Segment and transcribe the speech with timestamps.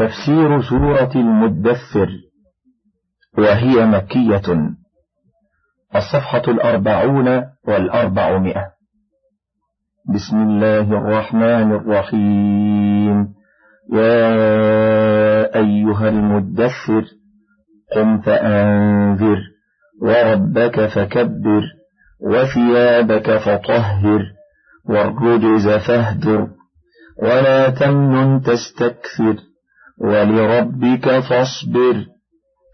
[0.00, 2.08] تفسير سورة المدثر
[3.38, 4.42] وهي مكية
[5.96, 7.26] الصفحة الأربعون
[7.68, 8.66] والأربعمائة
[10.14, 13.28] بسم الله الرحمن الرحيم
[13.92, 14.30] يا
[15.56, 17.04] أيها المدثر
[17.96, 19.38] قم فأنذر
[20.02, 21.62] وربك فكبر
[22.26, 24.22] وثيابك فطهر
[24.88, 26.48] والرجز فاهدر
[27.22, 29.49] ولا تمن تستكثر
[30.00, 32.04] ولربك فاصبر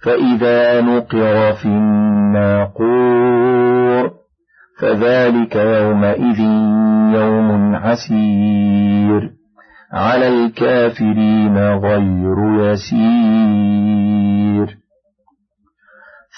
[0.05, 4.11] فإذا نقر في الناقور
[4.81, 6.41] فذلك يومئذ
[7.15, 9.31] يوم عسير
[9.93, 13.27] على الكافرين غير يسير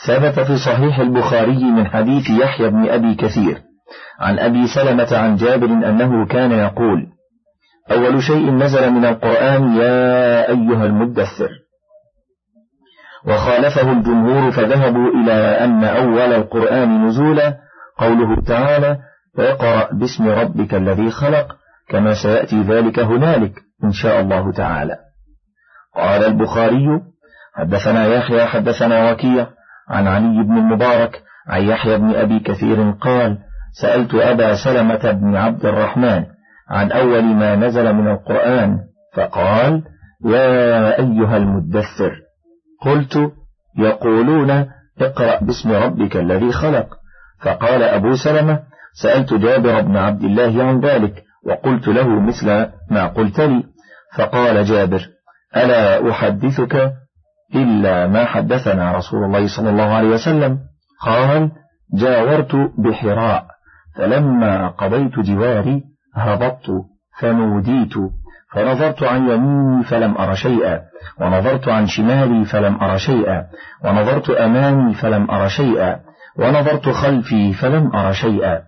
[0.08, 3.58] ثبت في صحيح البخاري من حديث يحيى بن أبي كثير
[4.20, 7.06] عن أبي سلمة عن جابر أنه كان يقول
[7.92, 11.50] أول شيء نزل من القرآن يا أيها المدثر
[13.26, 15.32] وخالفه الجمهور فذهبوا إلى
[15.64, 17.56] أن أول القرآن نزولا
[17.98, 18.98] قوله تعالى
[19.38, 21.46] اقرأ باسم ربك الذي خلق
[21.88, 23.52] كما سيأتي ذلك هنالك
[23.84, 24.96] إن شاء الله تعالى
[25.96, 26.86] قال البخاري
[27.54, 29.46] حدثنا يحيى حدثنا وكيع
[29.90, 33.38] عن علي بن المبارك عن يحيى بن أبي كثير قال
[33.82, 36.24] سألت أبا سلمة بن عبد الرحمن
[36.70, 38.78] عن أول ما نزل من القرآن
[39.16, 39.82] فقال
[40.24, 42.12] يا أيها المدثر
[42.82, 43.18] قلت
[43.78, 44.50] يقولون
[45.00, 46.86] اقرأ باسم ربك الذي خلق
[47.42, 48.60] فقال أبو سلمة
[49.02, 51.12] سألت جابر بن عبد الله عن ذلك
[51.46, 52.46] وقلت له مثل
[52.90, 53.62] ما قلت لي
[54.16, 55.06] فقال جابر
[55.56, 56.92] ألا أحدثك
[57.54, 60.58] إلا ما حدثنا رسول الله صلى الله عليه وسلم
[61.02, 61.50] قال
[61.94, 63.46] جاورت بحراء
[63.96, 65.82] فلما قضيت جواري
[66.18, 66.70] هبطت
[67.20, 67.94] فنوديت
[68.54, 70.78] فنظرت عن يميني فلم أر شيئا
[71.20, 73.42] ونظرت عن شمالي فلم أر شيئا
[73.84, 75.96] ونظرت أمامي فلم أر شيئا
[76.38, 78.58] ونظرت خلفي فلم أر شيئا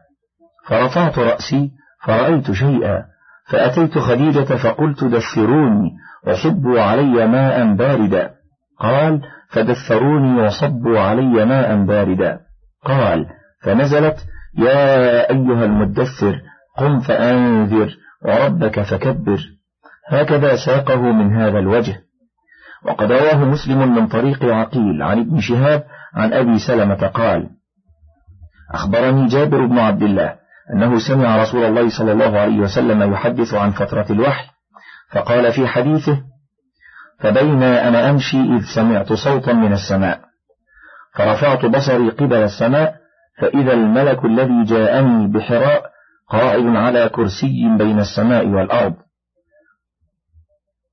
[0.66, 1.70] فرفعت رأسي
[2.06, 3.02] فرأيت شيئا
[3.50, 5.90] فأتيت خديجة فقلت دثروني
[6.26, 8.30] وصبوا علي ماء باردا
[8.80, 9.20] قال
[9.50, 12.38] فدثروني وصبوا علي ماء باردا
[12.84, 13.26] قال
[13.64, 14.16] فنزلت
[14.58, 14.96] يا
[15.30, 16.40] أيها المدثر
[16.80, 17.88] قم فأنذر
[18.26, 19.38] وربك فكبر
[20.10, 21.96] هكذا ساقه من هذا الوجه
[22.86, 25.84] وقد رواه مسلم من طريق عقيل عن ابن شهاب
[26.16, 27.48] عن أبي سلمة قال
[28.74, 30.34] أخبرني جابر بن عبد الله
[30.74, 34.44] أنه سمع رسول الله صلى الله عليه وسلم يحدث عن فترة الوحي
[35.12, 36.20] فقال في حديثه
[37.20, 40.20] فبينا أنا أمشي إذ سمعت صوتا من السماء
[41.18, 42.94] فرفعت بصري قبل السماء
[43.40, 45.89] فإذا الملك الذي جاءني بحراء
[46.30, 48.94] قائم على كرسي بين السماء والأرض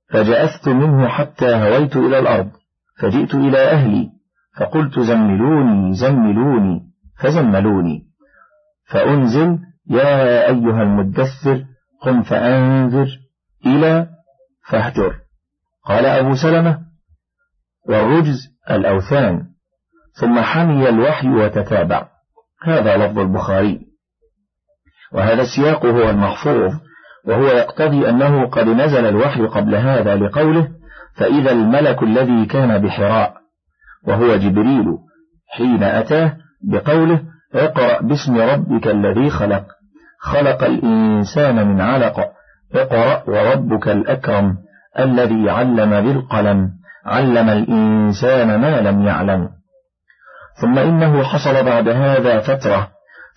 [0.10, 2.52] فجأفت منه حتى هويت إلى الأرض
[3.02, 4.10] فجئت إلى أهلي
[4.60, 6.82] فقلت زملوني زملوني
[7.24, 8.04] فزملوني
[8.90, 9.60] فأنزل
[9.90, 11.66] يا أيها المدثر
[12.02, 13.08] قم فأنذر
[13.66, 14.08] إلى
[14.72, 15.16] فاهجر
[15.86, 16.80] قال أبو سلمة
[17.88, 18.38] والرجز
[18.70, 19.44] الأوثان
[20.22, 22.10] ثم حمي الوحي وتتابع
[22.64, 23.87] هذا لفظ البخاري
[25.14, 26.74] وهذا السياق هو المحفوظ
[27.28, 30.68] وهو يقتضي أنه قد نزل الوحي قبل هذا لقوله
[31.16, 33.34] فإذا الملك الذي كان بحراء
[34.08, 34.86] وهو جبريل
[35.56, 36.34] حين أتاه
[36.72, 37.22] بقوله
[37.56, 39.64] اقرأ باسم ربك الذي خلق
[40.22, 42.20] خلق الإنسان من علق
[42.76, 44.54] اقرأ وربك الأكرم
[45.00, 46.68] الذي علم بالقلم
[47.06, 49.48] علم الإنسان ما لم يعلم
[50.62, 52.88] ثم إنه حصل بعد هذا فترة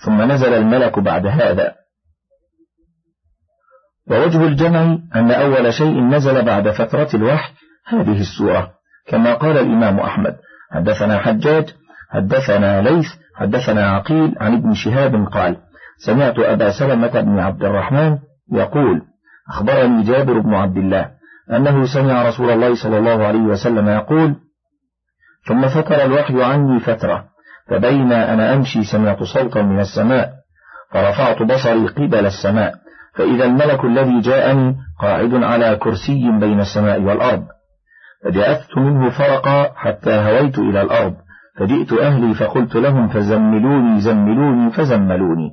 [0.05, 1.75] ثم نزل الملك بعد هذا
[4.11, 4.83] ووجه الجمع
[5.15, 7.53] أن أول شيء نزل بعد فترة الوحي
[7.87, 8.71] هذه السورة
[9.09, 10.37] كما قال الإمام أحمد
[10.73, 11.65] حدثنا حجاج
[12.11, 13.07] حدثنا ليث
[13.37, 15.57] حدثنا عقيل عن ابن شهاب قال
[16.07, 18.19] سمعت أبا سلمة بن عبد الرحمن
[18.53, 19.03] يقول
[19.51, 21.11] أخبرني جابر بن عبد الله
[21.53, 24.37] أنه سمع رسول الله صلى الله عليه وسلم يقول
[25.49, 27.30] ثم فتر الوحي عني فترة
[27.71, 30.31] فبينا أنا أمشي سمعت صوتا من السماء
[30.93, 32.75] فرفعت بصري قبل السماء
[33.15, 37.43] فإذا الملك الذي جاءني قاعد على كرسي بين السماء والأرض
[38.25, 41.15] فجاءت منه فرقا حتى هويت إلى الأرض
[41.61, 45.51] فجئت أهلي فقلت لهم فزملوني زملوني فزملوني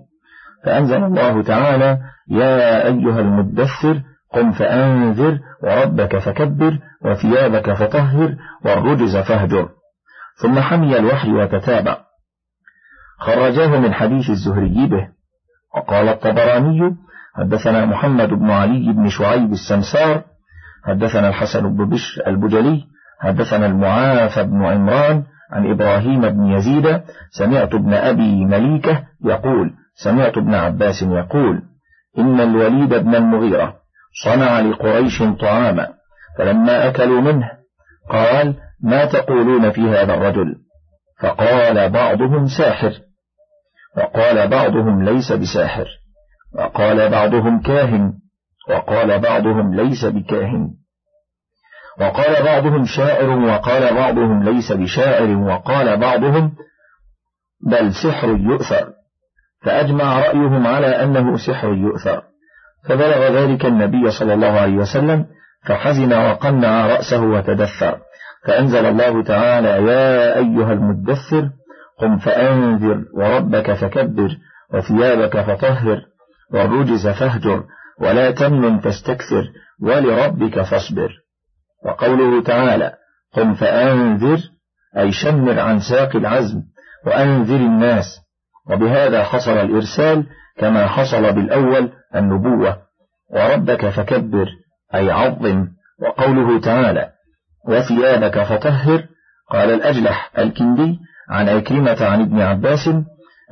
[0.65, 1.97] فأنزل الله تعالى
[2.31, 4.01] يا أيها المدثر
[4.33, 8.35] قم فأنذر وربك فكبر وثيابك فطهر
[8.65, 9.69] والرجز فاهجر
[10.41, 11.97] ثم حمي الوحي وتتابع
[13.19, 15.07] خرجاه من حديث الزهري به
[15.75, 16.79] وقال الطبراني
[17.35, 20.23] حدثنا محمد بن علي بن شعيب السمسار
[20.85, 22.81] حدثنا الحسن بن بشر البجلي
[23.21, 25.23] حدثنا المعافى بن عمران
[25.53, 27.01] عن إبراهيم بن يزيد
[27.39, 29.71] سمعت ابن أبي مليكة يقول
[30.03, 31.61] سمعت ابن عباس يقول
[32.17, 33.73] إن الوليد بن المغيرة
[34.25, 35.87] صنع لقريش طعاما
[36.37, 37.49] فلما أكلوا منه
[38.11, 40.55] قال ما تقولون في هذا الرجل
[41.21, 42.91] فقال بعضهم ساحر
[43.97, 45.85] وقال بعضهم ليس بساحر
[46.57, 48.13] وقال بعضهم كاهن
[48.69, 50.67] وقال بعضهم ليس بكاهن
[52.01, 56.51] وقال بعضهم شاعر وقال بعضهم ليس بشاعر وقال بعضهم
[57.71, 58.87] بل سحر يؤثر
[59.65, 62.21] فأجمع رأيهم على أنه سحر يؤثر
[62.89, 65.25] فبلغ ذلك النبي صلى الله عليه وسلم
[65.67, 67.97] فحزن وقنع رأسه وتدثر
[68.47, 71.49] فأنزل الله تعالى يا أيها المدثر
[71.99, 74.29] قم فأنذر وربك فكبر
[74.73, 76.01] وثيابك فطهر
[76.53, 77.63] والرجز فاهجر
[78.01, 79.43] ولا تمن تستكثر
[79.83, 81.09] ولربك فاصبر
[81.85, 82.93] وقوله تعالى
[83.33, 84.37] قم فأنذر
[84.97, 86.61] أي شمر عن ساق العزم
[87.05, 88.05] وأنذر الناس
[88.69, 90.25] وبهذا حصل الإرسال
[90.57, 92.77] كما حصل بالأول النبوة
[93.33, 94.45] وربك فكبر
[94.95, 95.67] أي عظم
[96.01, 97.07] وقوله تعالى
[97.67, 99.03] وثيابك فطهر
[99.51, 100.99] قال الأجلح الكندي
[101.29, 102.87] عن عكرمة عن ابن عباس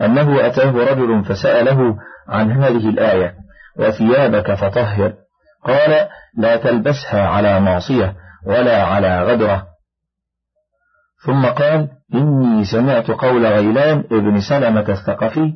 [0.01, 1.95] أنه أتاه رجل فسأله
[2.29, 3.33] عن هذه الآية
[3.79, 5.13] وثيابك فطهر
[5.65, 6.07] قال
[6.37, 9.65] لا تلبسها على معصية ولا على غدرة
[11.25, 15.53] ثم قال إني سمعت قول غيلان ابن سلمة الثقفي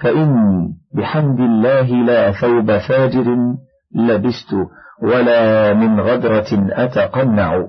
[0.00, 3.36] فإني بحمد الله لا ثوب فاجر
[3.96, 4.52] لبست
[5.02, 7.68] ولا من غدرة أتقنع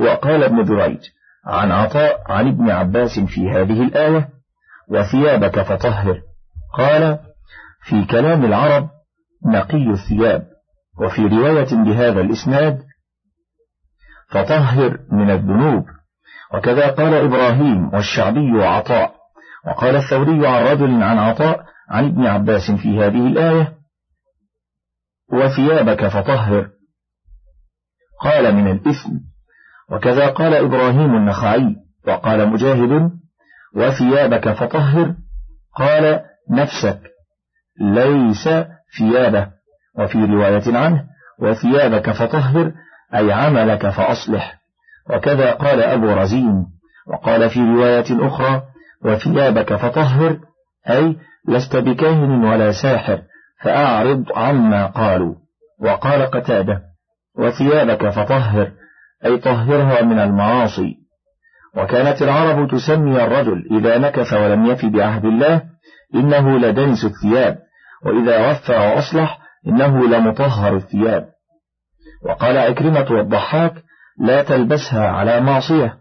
[0.00, 1.00] وقال ابن دريد
[1.46, 4.28] عن عطاء عن ابن عباس في هذه الآية
[4.90, 6.20] وثيابك فطهر
[6.74, 7.18] قال
[7.84, 8.88] في كلام العرب
[9.46, 10.46] نقي الثياب
[11.00, 12.82] وفي رواية بهذا الإسناد
[14.30, 15.84] فطهر من الذنوب
[16.54, 19.12] وكذا قال إبراهيم والشعبي عطاء
[19.66, 23.74] وقال الثوري عن رجل عن عطاء عن ابن عباس في هذه الآية
[25.32, 26.68] وثيابك فطهر
[28.22, 29.10] قال من الإثم
[29.92, 31.74] وكذا قال إبراهيم النخعي
[32.06, 33.10] وقال مجاهد
[33.76, 35.14] وثيابك فطهر
[35.76, 37.00] قال نفسك
[37.80, 38.48] ليس
[38.98, 39.46] ثيابه
[39.98, 41.02] وفي رواية عنه
[41.42, 42.72] وثيابك فطهر
[43.14, 44.56] أي عملك فأصلح
[45.10, 46.64] وكذا قال أبو رزين
[47.12, 48.62] وقال في رواية أخرى
[49.04, 50.38] وثيابك فطهر
[50.90, 51.16] أي
[51.48, 53.22] لست بكاهن ولا ساحر
[53.62, 55.34] فأعرض عما قالوا
[55.80, 56.80] وقال قتادة
[57.38, 58.70] وثيابك فطهر
[59.24, 60.94] أي طهرها من المعاصي
[61.76, 65.62] وكانت العرب تسمي الرجل إذا نكث ولم يف بعهد الله
[66.14, 67.58] إنه لدنس الثياب
[68.06, 71.26] وإذا وفى وأصلح إنه لمطهر الثياب
[72.28, 73.74] وقال عكرمة والضحاك
[74.20, 75.96] لا تلبسها على معصية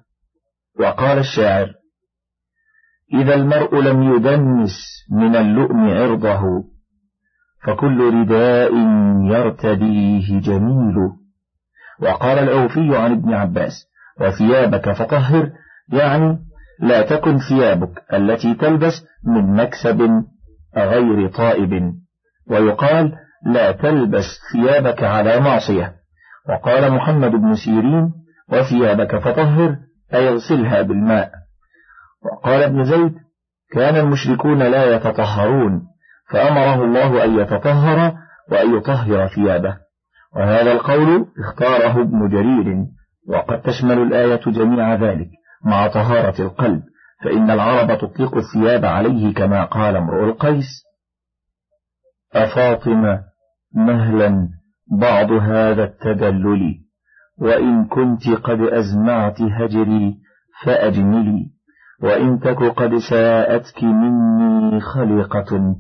[0.80, 1.68] وقال الشاعر
[3.14, 6.42] إذا المرء لم يدنس من اللؤم عرضه
[7.68, 8.72] فكل رداء
[9.28, 10.96] يرتديه جميل
[12.02, 13.74] وقال العوفي عن ابن عباس
[14.22, 15.50] وثيابك فطهر
[15.94, 16.38] يعني
[16.82, 20.24] لا تكن ثيابك التي تلبس من مكسب
[20.78, 21.84] غير طائب
[22.50, 23.14] ويقال
[23.46, 25.94] لا تلبس ثيابك على معصية
[26.50, 28.10] وقال محمد بن سيرين
[28.52, 29.76] وثيابك فطهر
[30.14, 31.32] أي اغسلها بالماء
[32.26, 33.14] وقال ابن زيد
[33.72, 35.82] كان المشركون لا يتطهرون
[36.32, 38.14] فأمره الله أن يتطهر
[38.52, 39.78] وأن يطهر ثيابه
[40.36, 42.86] وهذا القول اختاره ابن جرير
[43.30, 45.28] وقد تشمل الآية جميع ذلك
[45.66, 46.82] مع طهارة القلب
[47.24, 50.66] فإن العرب تطلق الثياب عليه كما قال امرؤ القيس
[52.34, 53.20] أفاطمة
[53.76, 54.48] مهلا
[55.02, 56.76] بعض هذا التدلل
[57.42, 60.16] وإن كنت قد أزمعت هجري
[60.66, 61.46] فأجملي
[62.02, 65.76] وإن تك قد ساءتك مني خلقة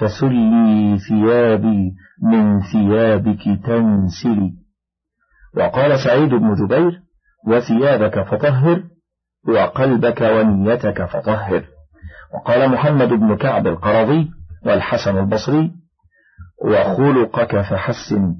[0.00, 4.52] فسلي ثيابي من ثيابك تنسلي
[5.56, 6.92] وقال سعيد بن جبير
[7.48, 8.82] وثيابك فطهر
[9.48, 11.64] وقلبك ونيتك فطهر
[12.34, 14.28] وقال محمد بن كعب القرضي
[14.66, 15.70] والحسن البصري
[16.64, 18.34] وخلقك فحسن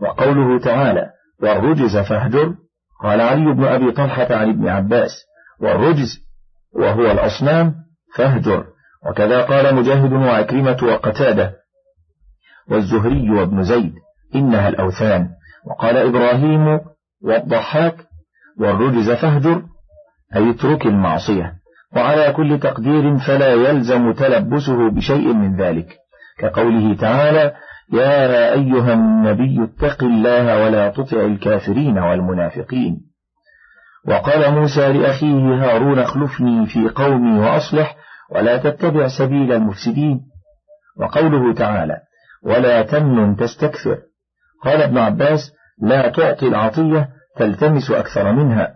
[0.00, 1.06] وقوله تعالى
[1.42, 2.54] والرجز فاهجر
[3.02, 5.10] قال علي بن أبي طلحة عن ابن عباس
[5.60, 6.08] والرجز
[6.74, 7.74] وهو الأصنام
[8.16, 8.71] فاهجر
[9.10, 11.52] وكذا قال مجاهد وعكرمة وقتادة
[12.70, 13.92] والزهري وابن زيد
[14.34, 15.28] إنها الأوثان
[15.68, 16.80] وقال إبراهيم
[17.24, 17.94] والضحاك
[18.60, 19.62] والرجز فاهجر
[20.36, 21.52] أي اترك المعصية
[21.96, 25.96] وعلى كل تقدير فلا يلزم تلبسه بشيء من ذلك
[26.38, 27.52] كقوله تعالى
[27.92, 33.00] يا أيها النبي اتق الله ولا تطع الكافرين والمنافقين
[34.08, 37.96] وقال موسى لأخيه هارون اخلفني في قومي وأصلح
[38.34, 40.20] ولا تتبع سبيل المفسدين
[40.98, 41.96] وقوله تعالى
[42.44, 43.98] ولا تمن تستكثر
[44.64, 45.40] قال ابن عباس
[45.82, 48.74] لا تعطي العطية تلتمس أكثر منها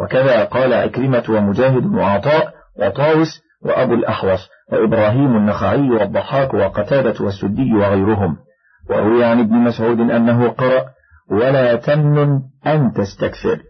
[0.00, 3.28] وكذا قال أكرمة ومجاهد وعطاء وطاوس
[3.64, 4.40] وأبو الأحوص
[4.72, 8.36] وإبراهيم النخعي والضحاك وقتادة والسدي وغيرهم
[8.90, 10.84] وروي عن ابن مسعود أنه قرأ
[11.30, 12.28] ولا تمن
[12.66, 13.60] أن تستكثر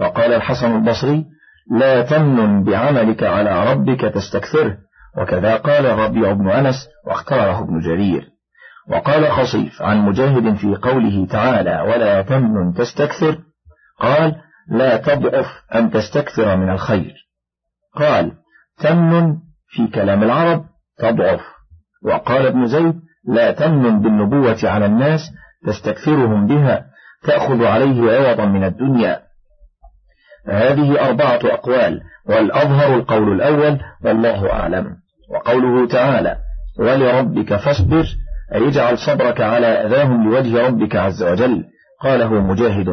[0.00, 1.24] وقال الحسن البصري
[1.70, 4.76] لا تمن بعملك على ربك تستكثره
[5.18, 6.74] وكذا قال الربيع بن أنس
[7.06, 8.28] واختاره ابن جرير
[8.90, 13.38] وقال خصيف عن مجاهد في قوله تعالى ولا تمن تستكثر
[14.00, 14.34] قال
[14.70, 17.14] لا تضعف أن تستكثر من الخير
[17.94, 18.32] قال
[18.82, 19.34] تمن
[19.68, 20.64] في كلام العرب
[20.98, 21.40] تضعف
[22.06, 22.94] وقال ابن زيد
[23.28, 25.20] لا تمن بالنبوة على الناس
[25.66, 26.84] تستكثرهم بها
[27.26, 29.23] تأخذ عليه عوضا من الدنيا
[30.48, 34.86] هذه أربعة أقوال والأظهر القول الأول والله أعلم
[35.34, 36.36] وقوله تعالى
[36.80, 38.04] ولربك فاصبر
[38.54, 41.64] أي اجعل صبرك على أذاهم لوجه ربك عز وجل
[42.02, 42.86] قاله مجاهد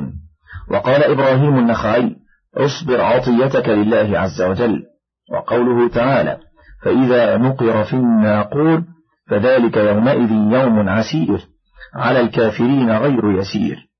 [0.72, 2.12] وقال إبراهيم النخعي
[2.58, 4.81] اصبر عطيتك لله عز وجل
[5.34, 6.38] وقوله تعالى
[6.84, 8.81] فإذا نقر في الناقور
[9.29, 11.39] فذلك يومئذ يوم عسير
[11.96, 13.90] على الكافرين غير يسير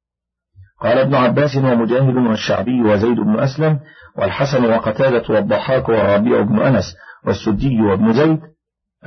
[0.81, 3.79] قال ابن عباس ومجاهد والشعبي وزيد بن أسلم
[4.17, 6.95] والحسن وقتادة والضحاك والربيع بن أنس
[7.25, 8.39] والسدي وابن زيد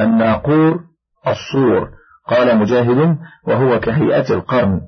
[0.00, 0.78] الناقور
[1.28, 1.88] الصور
[2.28, 3.16] قال مجاهد
[3.46, 4.80] وهو كهيئة القرن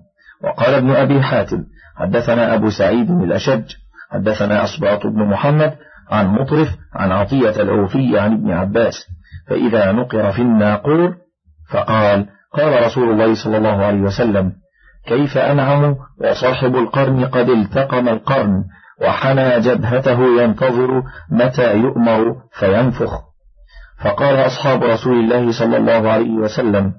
[0.44, 1.58] وقال ابن أبي حاتم
[1.96, 3.64] حدثنا أبو سعيد الأشج
[4.10, 5.74] حدثنا أصباط بن محمد
[6.10, 9.06] عن مطرف عن عطية الأوفي عن ابن عباس
[9.48, 11.14] فإذا نقر في الناقور
[11.72, 14.52] فقال قال رسول الله صلى الله عليه وسلم
[15.06, 18.64] كيف أنعم وصاحب القرن قد التقم القرن
[19.02, 23.10] وحنى جبهته ينتظر متى يؤمر فينفخ
[24.04, 26.92] فقال أصحاب رسول الله صلى الله عليه وسلم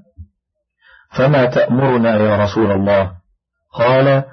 [1.17, 3.11] فما تأمرنا يا رسول الله
[3.73, 4.23] قال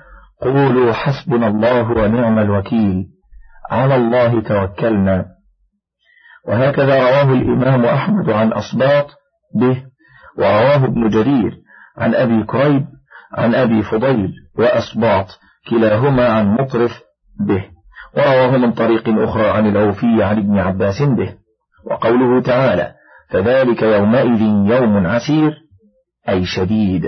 [0.43, 3.05] قولوا حسبنا الله ونعم الوكيل
[3.71, 5.25] على الله توكلنا
[6.49, 9.07] وهكذا رواه الإمام أحمد عن أصباط
[9.61, 9.83] به
[10.39, 11.53] ورواه ابن جرير
[11.99, 12.87] عن أبي كريب
[13.39, 15.27] عن أبي فضيل وأسباط
[15.71, 16.91] كلاهما عن مطرف
[17.49, 17.65] به
[18.17, 21.35] ورواه من طريق أخرى عن الأوفي عن ابن عباس به
[21.91, 22.95] وقوله تعالى
[23.31, 24.41] فذلك يومئذ
[24.75, 25.53] يوم عسير
[26.29, 27.03] أي شديد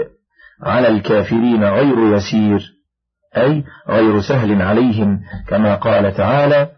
[0.62, 2.60] على الكافرين غير يسير
[3.36, 6.68] أي غير سهل عليهم كما قال تعالى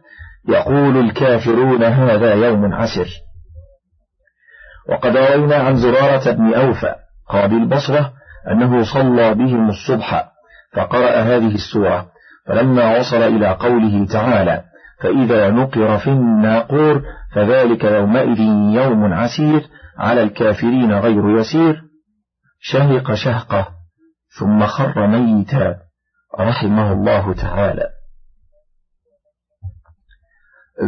[0.48, 3.06] يقول الكافرون هذا يوم عسر
[4.90, 6.94] وقد روينا عن زرارة بن أوفى
[7.28, 8.12] قاضي البصرة
[8.50, 10.26] أنه صلى بهم الصبح
[10.72, 12.08] فقرأ هذه السورة
[12.46, 14.64] فلما وصل إلى قوله تعالى
[15.02, 17.02] فإذا نقر في الناقور
[17.34, 18.40] فذلك يومئذ
[18.80, 19.62] يوم عسير
[19.98, 21.80] على الكافرين غير يسير
[22.60, 23.68] شهق شهقة
[24.40, 25.74] ثم خر ميتا
[26.40, 27.84] رحمه الله تعالى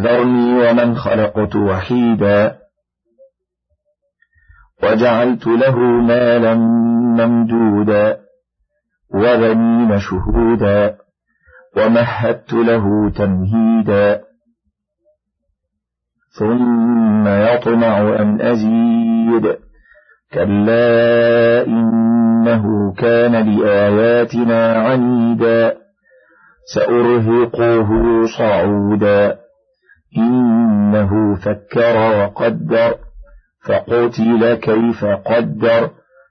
[0.02, 2.56] ذرني ومن خلقت وحيدا
[4.82, 6.58] وجعلت له مالا
[7.26, 8.16] ممدودا
[9.14, 10.96] وبنين شهودا
[11.76, 14.20] ومهدت له تمهيدا
[16.38, 19.56] ثم يطمع أن أزيد
[20.34, 22.62] كلا إنه
[22.98, 25.76] كان لآياتنا عنيدا
[26.74, 27.88] سأرهقه
[28.38, 29.38] صعودا
[30.18, 32.94] إنه فكر وقدر
[33.68, 35.90] فقتل كيف قدر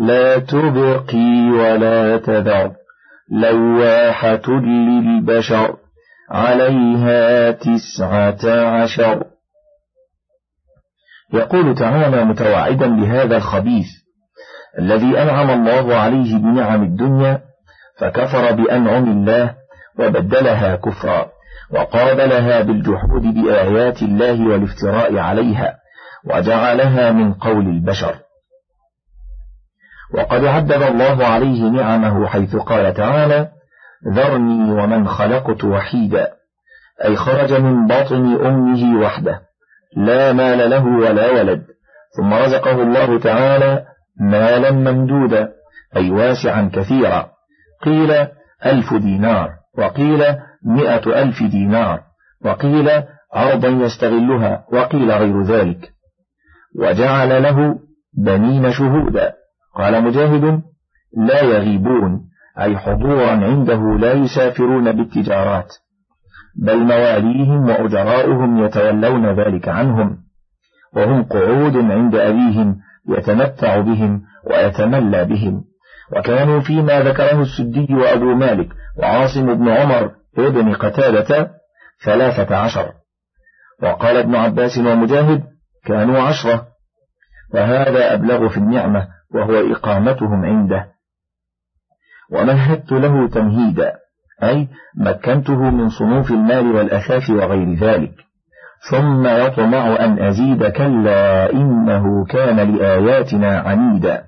[0.00, 2.70] لا تبقي ولا تذر
[3.32, 5.76] لواحة للبشر
[6.30, 9.22] عليها تسعة عشر
[11.32, 13.86] يقول تعالى متوعدا بهذا الخبيث
[14.78, 17.38] الذي أنعم الله عليه بنعم الدنيا
[17.98, 19.54] فكفر بأنعم الله
[19.98, 21.26] وبدلها كفرا
[21.72, 25.74] وقابلها بالجحود بآيات الله والافتراء عليها
[26.30, 28.14] وجعلها من قول البشر
[30.14, 33.48] وقد عدد الله عليه نعمه حيث قال تعالى
[34.14, 36.28] ذرني ومن خلقت وحيدا
[37.04, 39.40] أي خرج من بطن أمه وحده
[39.96, 41.62] لا مال له ولا ولد
[42.16, 43.84] ثم رزقه الله تعالى
[44.20, 45.48] مالا ممدودا
[45.96, 47.28] أي واسعا كثيرا
[47.84, 48.10] قيل
[48.66, 50.24] ألف دينار وقيل
[50.66, 52.00] مئة ألف دينار
[52.44, 52.88] وقيل
[53.36, 55.90] أرضا يستغلها وقيل غير ذلك
[56.80, 57.74] وجعل له
[58.24, 59.32] بنين شهودا
[59.74, 60.62] قال مجاهد
[61.16, 62.20] لا يغيبون
[62.60, 65.68] أي حضورا عنده لا يسافرون بالتجارات
[66.62, 70.16] بل مواليهم وأجراؤهم يتولون ذلك عنهم
[70.96, 72.76] وهم قعود عند أبيهم
[73.08, 75.60] يتمتع بهم ويتملى بهم
[76.16, 81.50] وكانوا فيما ذكره السدي وأبو مالك وعاصم بن عمر ابن قتادة
[82.04, 82.90] ثلاثة عشر
[83.82, 85.42] وقال ابن عباس ومجاهد
[85.84, 86.66] كانوا عشرة
[87.54, 90.86] وهذا أبلغ في النعمة وهو إقامتهم عنده
[92.32, 93.92] ومهدت له تمهيدا
[94.42, 98.14] أي مكنته من صنوف المال والأثاث وغير ذلك
[98.90, 104.22] ثم يطمع أن أزيد كلا إنه كان لآياتنا عنيدا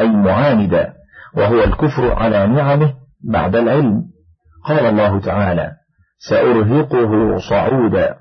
[0.00, 0.92] أي معاندا
[1.36, 2.92] وهو الكفر على نعمه
[3.32, 4.02] بعد العلم
[4.64, 5.72] قال الله تعالى
[6.30, 8.16] سأرهقه صعودا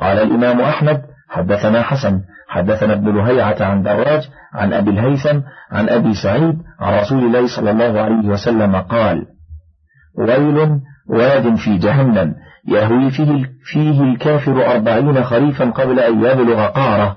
[0.00, 2.20] قال الإمام أحمد حدثنا حسن
[2.56, 4.22] حدثنا ابن لهيعة عن دراج
[4.54, 5.40] عن أبي الهيثم
[5.72, 9.22] عن أبي سعيد عن رسول الله صلى الله عليه وسلم قال
[10.18, 10.68] ويل
[11.10, 12.34] واد في جهنم
[12.68, 17.16] يهوي فيه, فيه الكافر أربعين خريفا قبل أن يبلغ قاره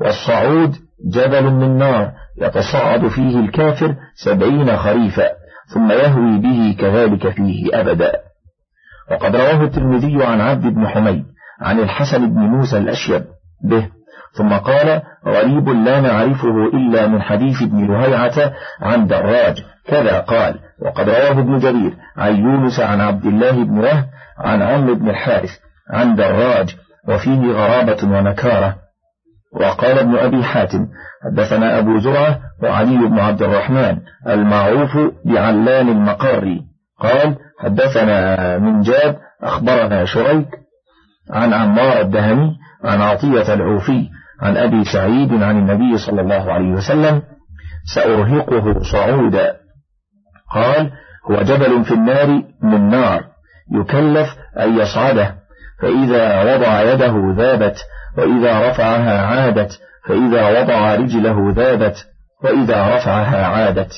[0.00, 0.74] والصعود
[1.14, 2.10] جبل من نار
[2.42, 5.26] يتصعد فيه الكافر سبعين خريفا
[5.74, 8.12] ثم يهوي به كذلك فيه أبدا
[9.10, 11.24] وقد رواه الترمذي عن عبد بن حميد
[11.60, 13.24] عن الحسن بن موسى الأشيب
[13.64, 13.88] به
[14.32, 19.54] ثم قال غريب لا نعرفه إلا من حديث ابن لهيعة عن دراج
[19.88, 24.04] كذا قال وقد رواه ابن جرير عن يونس عن عبد الله بن وهب
[24.40, 25.50] عن عمرو بن الحارث
[25.92, 26.76] عن دراج
[27.08, 28.76] وفيه غرابة ونكارة
[29.60, 30.86] وقال ابن أبي حاتم
[31.24, 33.96] حدثنا أبو زرعة وعلي بن عبد الرحمن
[34.28, 34.90] المعروف
[35.24, 36.60] بعلان المقري
[37.00, 40.48] قال حدثنا من جاب أخبرنا شريك
[41.30, 42.50] عن عمار الدهمي
[42.84, 44.08] عن عطية العوفي
[44.42, 47.22] عن أبي سعيد عن النبي صلى الله عليه وسلم
[47.94, 49.52] سأرهقه صعودا
[50.54, 50.90] قال
[51.30, 52.28] هو جبل في النار
[52.62, 53.22] من نار
[53.74, 54.28] يكلف
[54.60, 55.34] أن يصعده
[55.82, 57.76] فإذا وضع يده ذابت
[58.18, 62.06] وإذا رفعها عادت فإذا وضع رجله ذابت
[62.44, 63.92] وإذا رفعها عادت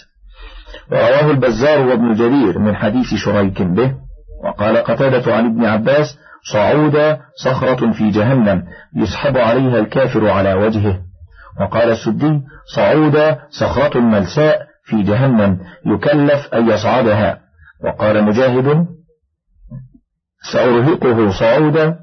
[0.93, 3.95] ورواه البزار وابن جرير من حديث شريك به
[4.45, 6.07] وقال قتادة عن ابن عباس
[6.43, 8.63] صعودا صخرة في جهنم
[8.97, 11.01] يسحب عليها الكافر على وجهه
[11.61, 12.41] وقال السدي
[12.77, 17.41] صعودا صخرة ملساء في جهنم يكلف أن يصعدها
[17.85, 18.87] وقال مجاهد
[20.53, 21.99] سأرهقه صعودا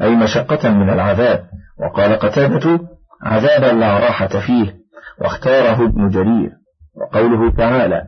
[0.00, 1.44] أي مشقة من العذاب
[1.78, 2.80] وقال قتادة
[3.24, 4.74] عذابا لا راحة فيه
[5.20, 6.50] واختاره ابن جرير
[6.96, 8.02] وقوله تعالى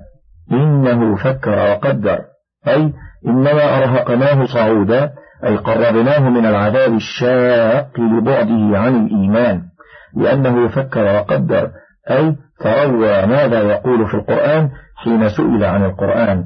[0.53, 2.21] إنه فكر وقدر
[2.69, 2.93] أي
[3.27, 5.11] إنما أرهقناه صعودا
[5.45, 9.63] أي قربناه من العذاب الشاق لبعده عن الإيمان
[10.17, 11.71] لأنه فكر وقدر
[12.11, 16.45] أي تروى ماذا يقول في القرآن حين سئل عن القرآن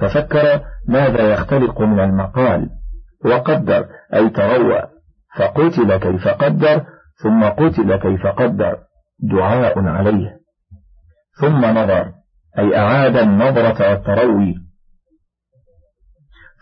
[0.00, 0.42] ففكر
[0.88, 2.68] ماذا يختلق من المقال
[3.24, 4.82] وقدر أي تروى
[5.38, 6.82] فقتل كيف قدر
[7.22, 8.76] ثم قتل كيف قدر
[9.30, 10.30] دعاء عليه
[11.40, 12.06] ثم نظر
[12.58, 14.54] أي أعاد النظرة والتروي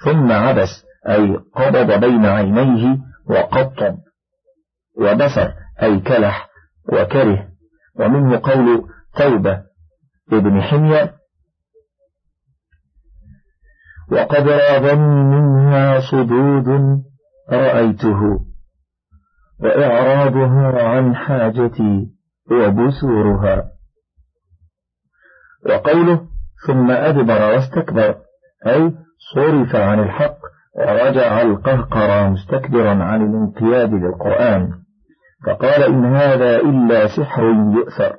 [0.04, 3.96] ثم عبس أي قبض بين عينيه وقطب
[4.98, 6.48] وبسر أي كلح
[6.92, 7.48] وكره
[7.96, 8.84] ومنه قول
[9.16, 9.62] توبة
[10.32, 11.14] ابن حمية
[14.12, 16.68] وقد راغني منها صدود
[17.50, 18.20] رأيته
[19.60, 22.08] وإعراضها عن حاجتي
[22.50, 23.70] وبثورها
[25.66, 26.26] وقوله
[26.66, 28.18] ثم أدبر واستكبر
[28.66, 28.92] أي
[29.34, 30.36] صرف عن الحق
[30.78, 34.68] رجع القهقر مستكبرا عن الانقياد للقرآن
[35.46, 37.42] فقال إن هذا إلا سحر
[37.74, 38.14] يؤثر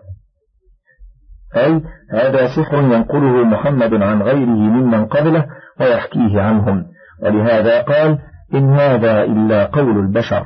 [1.56, 1.82] أي
[2.14, 5.46] هذا سحر ينقله محمد عن غيره ممن قبله
[5.80, 6.84] ويحكيه عنهم
[7.24, 8.20] ولهذا قال
[8.54, 10.46] إن هذا إلا قول البشر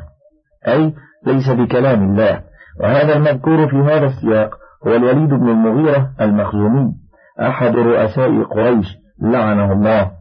[0.68, 0.94] أي
[1.26, 2.42] ليس بكلام الله
[2.82, 4.54] وهذا المذكور في هذا السياق
[4.88, 6.92] هو الوليد بن المغيرة المخزومي
[7.42, 8.86] أحد رؤساء قريش
[9.22, 10.12] لعنه الله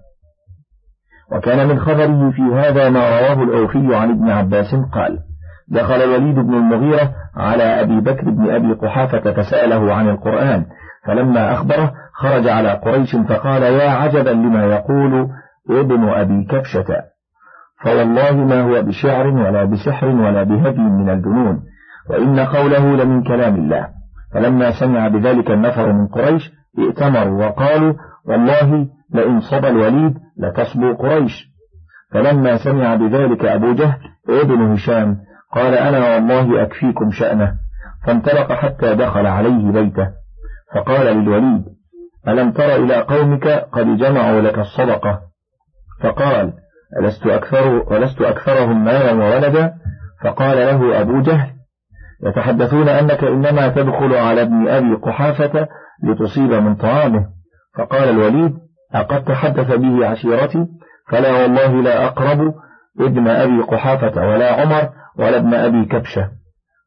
[1.32, 5.18] وكان من خبره في هذا ما رواه الأوفي عن ابن عباس قال
[5.68, 10.64] دخل الوليد بن المغيرة على أبي بكر بن أبي قحافة فسأله عن القرآن
[11.06, 15.28] فلما أخبره خرج على قريش فقال يا عجبا لما يقول
[15.70, 16.84] ابن أبي كبشة
[17.84, 21.62] فوالله ما هو بشعر ولا بسحر ولا بهدي من الجنون
[22.10, 23.88] وإن قوله لمن كلام الله
[24.34, 27.94] فلما سمع بذلك النفر من قريش ائتمروا وقالوا
[28.28, 31.32] والله لئن صبى الوليد لتصبو قريش
[32.12, 35.16] فلما سمع بذلك أبو جهل ابن هشام
[35.52, 37.52] قال أنا والله أكفيكم شأنه
[38.06, 40.08] فانطلق حتى دخل عليه بيته
[40.74, 41.64] فقال للوليد
[42.28, 45.20] ألم تر إلى قومك قد جمعوا لك الصدقة
[46.02, 46.52] فقال
[47.00, 49.74] ألست, أكثر ألست أكثرهم مالا وولدا
[50.24, 51.50] فقال له أبو جهل
[52.26, 55.66] يتحدثون أنك إنما تدخل على ابن أبي قحافة
[56.04, 57.26] لتصيب من طعامه
[57.78, 58.54] فقال الوليد
[58.94, 60.66] أقد تحدث به عشيرتي
[61.10, 62.54] فلا والله لا أقرب
[63.00, 66.28] ابن أبي قحافة ولا عمر ولا ابن أبي كبشة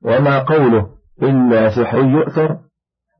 [0.05, 0.85] وما قوله
[1.21, 2.55] إلا سحر يؤثر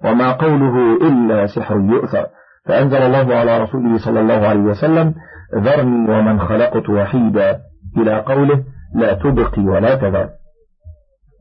[0.03, 2.25] وما قوله إلا سحر يؤثر
[2.65, 5.13] فأنزل الله على رسوله صلى الله عليه وسلم
[5.57, 7.59] ذرني ومن خلقت وحيدا
[7.97, 8.63] إلى قوله
[8.95, 10.29] لا تبقي ولا تذر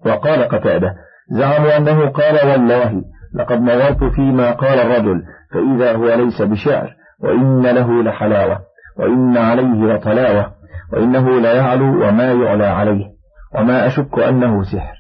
[0.07, 0.95] وقال قتادة
[1.39, 3.03] زعموا أنه قال والله
[3.35, 8.59] لقد نظرت فيما قال الرجل فإذا هو ليس بشعر وإن له لحلاوة
[8.99, 10.51] وإن عليه لطلاوة
[10.93, 13.05] وإنه ليعلو وما يعلى عليه
[13.55, 14.95] وما أشك أنه سحر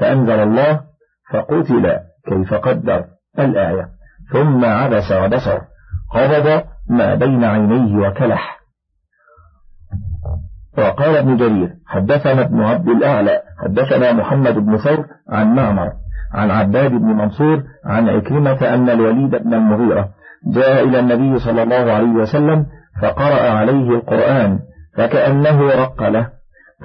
[0.00, 0.80] فأنزل الله
[1.32, 1.92] فقتل
[2.28, 3.04] كيف قدر
[3.38, 3.88] الآية
[4.32, 5.58] ثم عبس وبصر
[6.14, 8.56] قبض ما بين عينيه وكلح
[10.78, 15.92] وقال ابن جرير حدثنا ابن عبد الأعلى حدثنا محمد بن ثور عن معمر
[16.34, 20.08] عن عباد بن منصور عن عكرمة أن الوليد بن المغيرة
[20.52, 22.66] جاء إلى النبي صلى الله عليه وسلم
[23.02, 24.58] فقرأ عليه القرآن
[24.96, 26.28] فكأنه رق له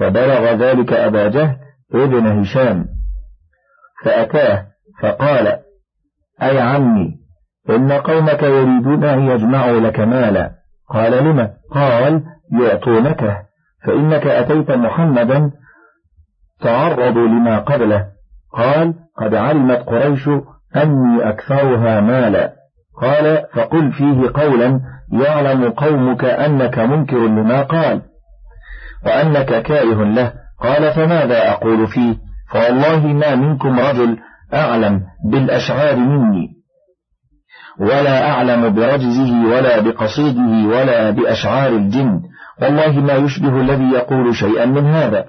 [0.00, 1.56] فبلغ ذلك أبا جهل
[1.94, 2.84] ابن هشام
[4.04, 4.62] فأتاه
[5.02, 5.46] فقال
[6.42, 7.08] أي عمي
[7.70, 10.50] إن قومك يريدون أن يجمعوا لك مالا
[10.90, 12.22] قال لم قال
[12.60, 13.36] يعطونكه
[13.86, 15.50] فإنك أتيت محمدا
[16.62, 18.06] تعرض لما قبله
[18.54, 20.28] قال قد علمت قريش
[20.76, 22.61] أني أكثرها مالا
[23.02, 24.80] قال فقل فيه قولا
[25.12, 28.00] يعلم قومك أنك منكر لما قال
[29.06, 32.14] وأنك كائه له قال فماذا أقول فيه
[32.50, 34.16] فوالله ما منكم رجل
[34.54, 35.00] أعلم
[35.32, 36.48] بالأشعار مني
[37.80, 42.20] ولا أعلم برجزه ولا بقصيده ولا بأشعار الجن
[42.62, 45.24] والله ما يشبه الذي يقول شيئا من هذا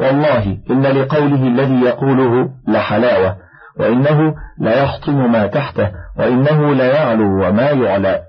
[0.00, 3.36] والله إن لقوله الذي يقوله لحلاوة
[3.80, 8.20] وإنه ليحطم ما تحته وإنه ليعلو وما يعلى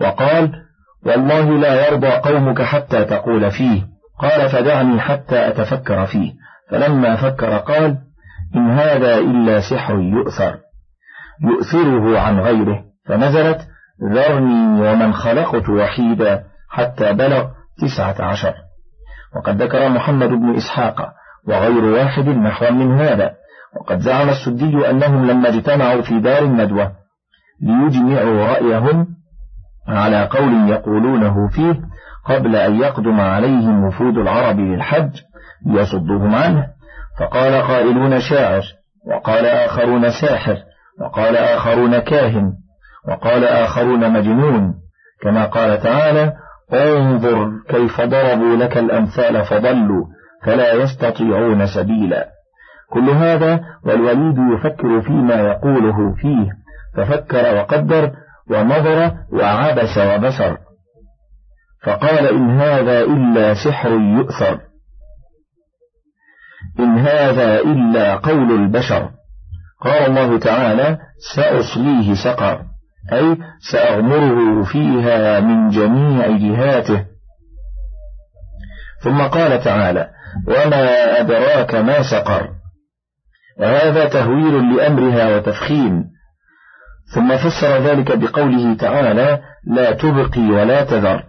[0.00, 0.52] وقال
[1.06, 3.82] والله لا يرضى قومك حتى تقول فيه
[4.20, 6.32] قال فدعني حتى أتفكر فيه
[6.70, 7.98] فلما فكر قال
[8.56, 10.56] إن هذا إلا سحر يؤثر
[11.44, 13.58] يؤثره عن غيره فنزلت
[14.14, 17.44] ذرني ومن خلقت وحيدا حتى بلغ
[17.82, 18.54] تسعة عشر
[19.38, 21.08] وقد ذكر محمد بن إسحاق
[21.48, 23.32] وغير واحد نحو من هذا
[23.80, 26.92] وقد زعم السدي أنهم لما اجتمعوا في دار الندوة
[27.64, 29.06] ليجمعوا رأيهم
[29.88, 31.80] على قول يقولونه فيه
[32.26, 35.10] قبل أن يقدم عليهم وفود العرب للحج
[35.66, 36.66] ليصدوهم عنه
[37.20, 38.62] فقال قائلون شاعر
[39.10, 40.56] وقال آخرون ساحر
[41.00, 42.52] وقال آخرون كاهن
[43.08, 44.72] وقال آخرون مجنون
[45.22, 46.32] كما قال تعالى
[46.72, 50.04] انظر كيف ضربوا لك الأمثال فضلوا
[50.44, 52.26] فلا يستطيعون سبيلا
[52.92, 56.63] كل هذا والوليد يفكر فيما يقوله فيه
[56.96, 58.12] ففكر وقدر
[58.50, 60.56] ونظر وعبس وبصر
[61.86, 64.58] فقال إن هذا إلا سحر يؤثر
[66.78, 69.10] إن هذا إلا قول البشر
[69.84, 70.98] قال الله تعالى
[71.36, 72.62] سأصليه سقر
[73.12, 73.36] أي
[73.72, 77.04] سأغمره فيها من جميع جهاته
[79.04, 80.10] ثم قال تعالى
[80.48, 82.48] وما أدراك ما سقر
[83.60, 86.13] وهذا تهويل لأمرها وتفخيم
[87.06, 91.22] ثم فسر ذلك بقوله تعالى لا تبقي ولا تذر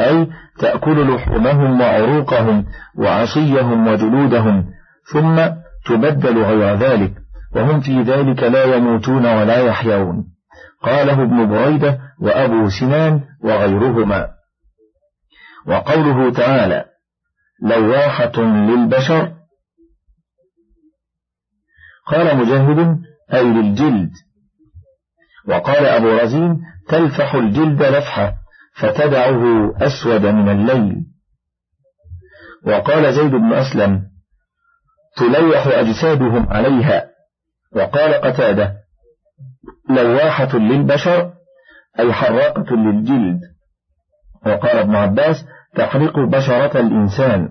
[0.00, 0.26] أي
[0.58, 2.64] تأكل لحومهم وعروقهم
[2.98, 4.64] وعصيهم وجلودهم
[5.12, 5.42] ثم
[5.86, 7.12] تبدل غير ذلك
[7.54, 10.24] وهم في ذلك لا يموتون ولا يحيون
[10.82, 14.28] قاله ابن بريدة وأبو سنان وغيرهما
[15.66, 16.84] وقوله تعالى
[17.62, 19.32] لواحة للبشر
[22.06, 22.96] قال مجاهد
[23.34, 24.10] أي للجلد
[25.48, 28.34] وقال أبو رزين تلفح الجلد لفحة
[28.76, 29.38] فتدعه
[29.76, 30.94] أسود من الليل
[32.66, 34.00] وقال زيد بن أسلم
[35.16, 37.04] تلوح أجسادهم عليها
[37.76, 38.72] وقال قتادة
[39.90, 41.30] لواحة للبشر
[41.98, 43.40] أي حراقة للجلد
[44.46, 45.36] وقال ابن عباس
[45.76, 47.48] تحرق بشرة الإنسان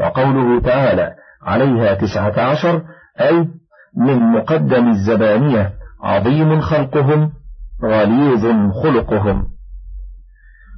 [0.00, 1.10] وقوله تعالى
[1.42, 2.82] عليها تسعة عشر
[3.20, 3.34] أي
[3.96, 7.30] من مقدم الزبانية عظيم خلقهم
[7.84, 9.44] غليظ خلقهم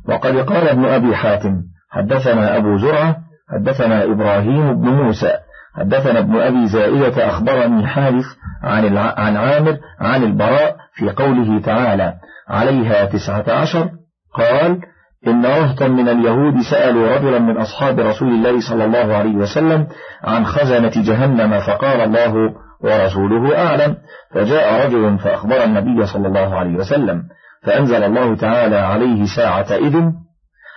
[0.09, 1.55] وقد قال ابن أبي حاتم
[1.91, 3.17] حدثنا أبو زرعة
[3.53, 5.33] حدثنا إبراهيم بن موسى
[5.79, 8.25] حدثنا ابن أبي زائدة أخبرني حارث
[8.63, 12.15] عن عن عامر عن البراء في قوله تعالى
[12.49, 13.91] عليها تسعة عشر
[14.35, 14.79] قال
[15.27, 19.87] إن رهطا من اليهود سألوا رجلا من أصحاب رسول الله صلى الله عليه وسلم
[20.25, 23.97] عن خزنة جهنم فقال الله ورسوله أعلم
[24.35, 27.23] فجاء رجل فأخبر النبي صلى الله عليه وسلم
[27.63, 30.13] فأنزل الله تعالى عليه ساعة إذن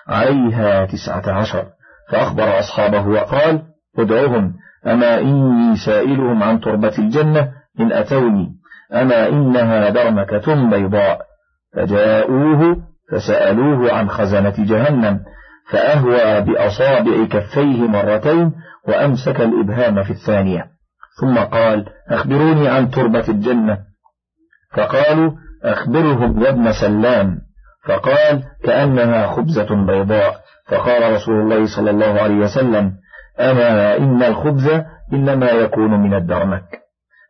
[0.07, 1.63] عليها تسعة عشر
[2.11, 3.61] فأخبر أصحابه وقال
[3.99, 4.53] ادعوهم
[4.87, 7.47] أما إني سائلهم عن تربة الجنة
[7.79, 8.47] إن أتوني
[8.93, 11.19] أما إنها درمكة بيضاء
[11.75, 12.77] فجاءوه
[13.11, 15.19] فسألوه عن خزنة جهنم
[15.71, 18.51] فأهوى بأصابع كفيه مرتين
[18.87, 20.76] وأمسك الإبهام في الثانية
[21.21, 23.77] ثم قال أخبروني عن تربة الجنة
[24.75, 25.31] فقالوا
[25.63, 27.37] أخبرهم يا ابن سلام
[27.87, 30.37] فقال كأنها خبزة بيضاء
[30.71, 32.91] فقال رسول الله صلى الله عليه وسلم
[33.39, 34.67] أما إن الخبز
[35.13, 36.63] إنما يكون من الدرمك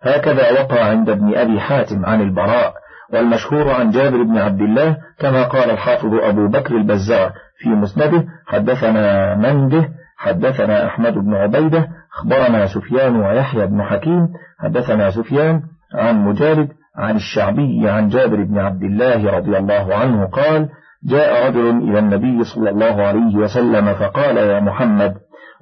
[0.04, 2.73] هكذا وقع عند ابن أبي حاتم عن البراء
[3.13, 9.36] والمشهور عن جابر بن عبد الله كما قال الحافظ أبو بكر البزار في مسنده حدثنا
[9.36, 14.27] منده حدثنا أحمد بن عبيدة أخبرنا سفيان ويحيى بن حكيم
[14.63, 15.62] حدثنا سفيان
[15.95, 20.69] عن مجالد عن الشعبي عن جابر بن عبد الله رضي الله عنه قال
[21.10, 25.13] جاء رجل إلى النبي صلى الله عليه وسلم فقال يا محمد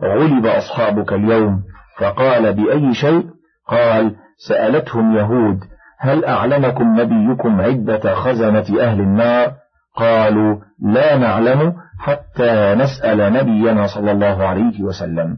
[0.04, 1.60] غلب أصحابك اليوم
[2.00, 3.24] فقال بأي شيء
[3.70, 4.16] قال
[4.48, 5.60] سألتهم يهود
[6.00, 9.52] هل أعلمكم نبيكم عدة خزنة أهل النار
[9.98, 10.56] قالوا
[10.94, 15.38] لا نعلم حتى نسأل نبينا صلى الله عليه وسلم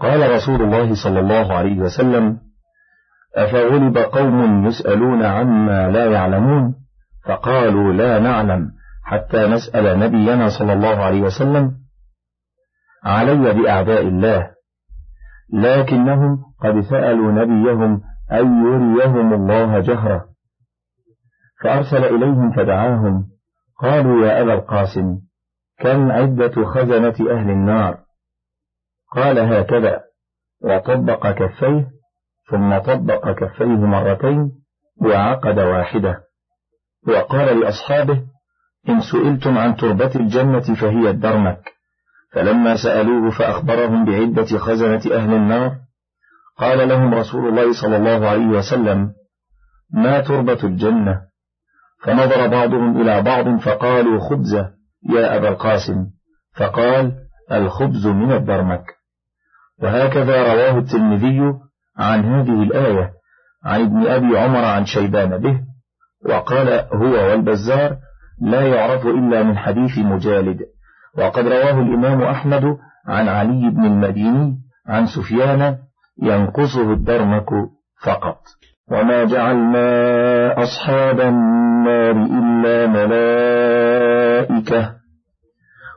[0.00, 2.38] قال رسول الله صلى الله عليه وسلم
[3.36, 6.74] أفغلب قوم يسألون عما لا يعلمون
[7.28, 8.70] فقالوا لا نعلم
[9.04, 11.72] حتى نسأل نبينا صلى الله عليه وسلم
[13.04, 14.50] علي بأعداء الله
[15.52, 18.00] لكنهم قد سألوا نبيهم
[18.32, 20.24] أن يريهم الله جهرة
[21.64, 23.24] فأرسل إليهم فدعاهم
[23.80, 25.18] قالوا يا أبا القاسم
[25.78, 28.05] كم عدة خزنة أهل النار
[29.14, 30.00] قال هكذا
[30.62, 31.86] وطبق كفيه
[32.50, 34.52] ثم طبق كفيه مرتين
[35.00, 36.20] وعقد واحدة
[37.08, 38.22] وقال لأصحابه
[38.88, 41.60] إن سئلتم عن تربة الجنة فهي الدرمك
[42.32, 45.76] فلما سألوه فأخبرهم بعدة خزنة أهل النار
[46.58, 49.12] قال لهم رسول الله صلى الله عليه وسلم
[49.94, 51.20] ما تربة الجنة
[52.04, 54.70] فنظر بعضهم إلى بعض فقالوا خبزة
[55.08, 56.04] يا أبا القاسم
[56.58, 57.12] فقال
[57.52, 58.95] الخبز من الدرمك
[59.82, 61.40] وهكذا رواه الترمذي
[61.98, 63.10] عن هذه الآية
[63.64, 65.60] عن ابن أبي عمر عن شيبان به
[66.28, 67.96] وقال هو والبزار
[68.42, 70.58] لا يعرف إلا من حديث مجالد
[71.18, 72.64] وقد رواه الإمام أحمد
[73.08, 74.56] عن علي بن المديني
[74.88, 75.78] عن سفيان
[76.22, 77.48] ينقصه الدرمك
[78.06, 78.38] فقط
[78.90, 79.92] وما جعلنا
[80.62, 84.95] أصحاب النار إلا ملائكة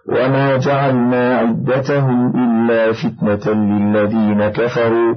[0.09, 5.15] وما جعلنا عدتهم إلا فتنة للذين كفروا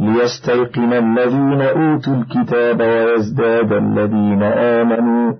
[0.00, 5.32] ليستيقن الذين أوتوا الكتاب ويزداد الذين آمنوا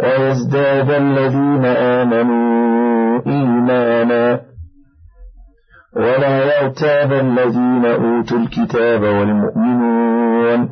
[0.00, 2.74] ويزداد الذين آمنوا
[3.26, 4.40] إيمانا
[5.96, 10.68] ولا يرتاب الذين أوتوا الكتاب والمؤمنون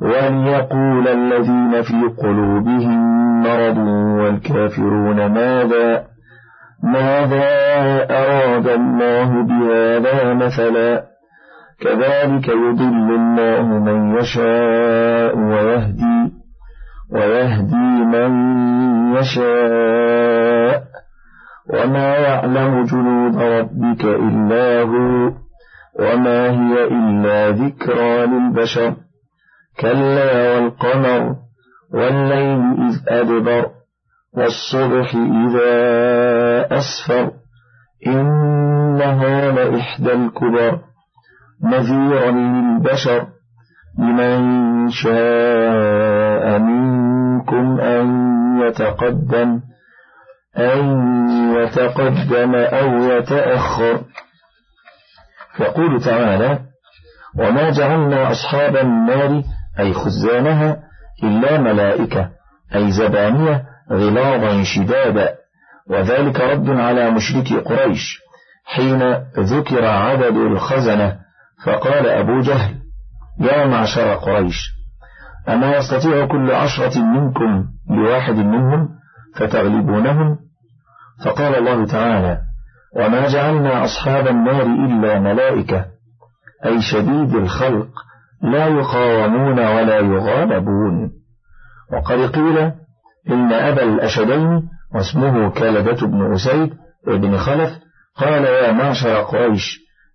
[0.00, 2.98] وأن يقول الذين في قلوبهم
[3.42, 3.78] مرض
[4.20, 6.04] والكافرون ماذا
[6.82, 7.46] ماذا
[8.10, 11.04] أراد الله بهذا مثلا
[11.80, 16.32] كذلك يضل الله من يشاء ويهدي
[17.12, 18.30] ويهدي من
[19.14, 20.82] يشاء
[21.74, 25.32] وما يعلم جنود ربك إلا هو
[26.04, 28.94] وما هي إلا ذكرى للبشر
[29.80, 31.34] كلا والقمر
[31.94, 33.66] والليل إذ أدبر
[34.34, 35.72] والصبح إذا
[36.78, 37.30] أسفر
[38.06, 40.78] إنها لإحدى الكبر
[41.62, 43.26] نذيرا للبشر
[43.98, 48.06] لمن شاء منكم أن
[48.68, 49.60] يتقدم
[50.58, 50.88] أن
[51.56, 54.00] يتقدم أو يتأخر
[55.60, 56.58] يقول تعالى
[57.38, 59.42] وما جعلنا أصحاب النار
[59.78, 60.82] أي خزانها
[61.24, 62.28] إلا ملائكة
[62.74, 65.34] أي زبانية غلاظا شدادا
[65.90, 68.18] وذلك رد على مشركي قريش
[68.66, 69.02] حين
[69.38, 71.18] ذكر عدد الخزنة
[71.66, 72.74] فقال أبو جهل
[73.40, 74.56] يا معشر قريش
[75.48, 78.88] أما يستطيع كل عشرة منكم بواحد منهم
[79.36, 80.36] فتغلبونهم
[81.24, 82.38] فقال الله تعالى
[82.96, 85.84] وما جعلنا أصحاب النار إلا ملائكة
[86.66, 87.88] أي شديد الخلق
[88.42, 91.10] لا يقاومون ولا يغالبون
[91.92, 92.58] وقد قيل
[93.30, 94.62] إن أبا الأشدين
[94.94, 96.72] واسمه كلبة بن أسيد
[97.06, 97.70] بن خلف
[98.16, 99.64] قال يا معشر قريش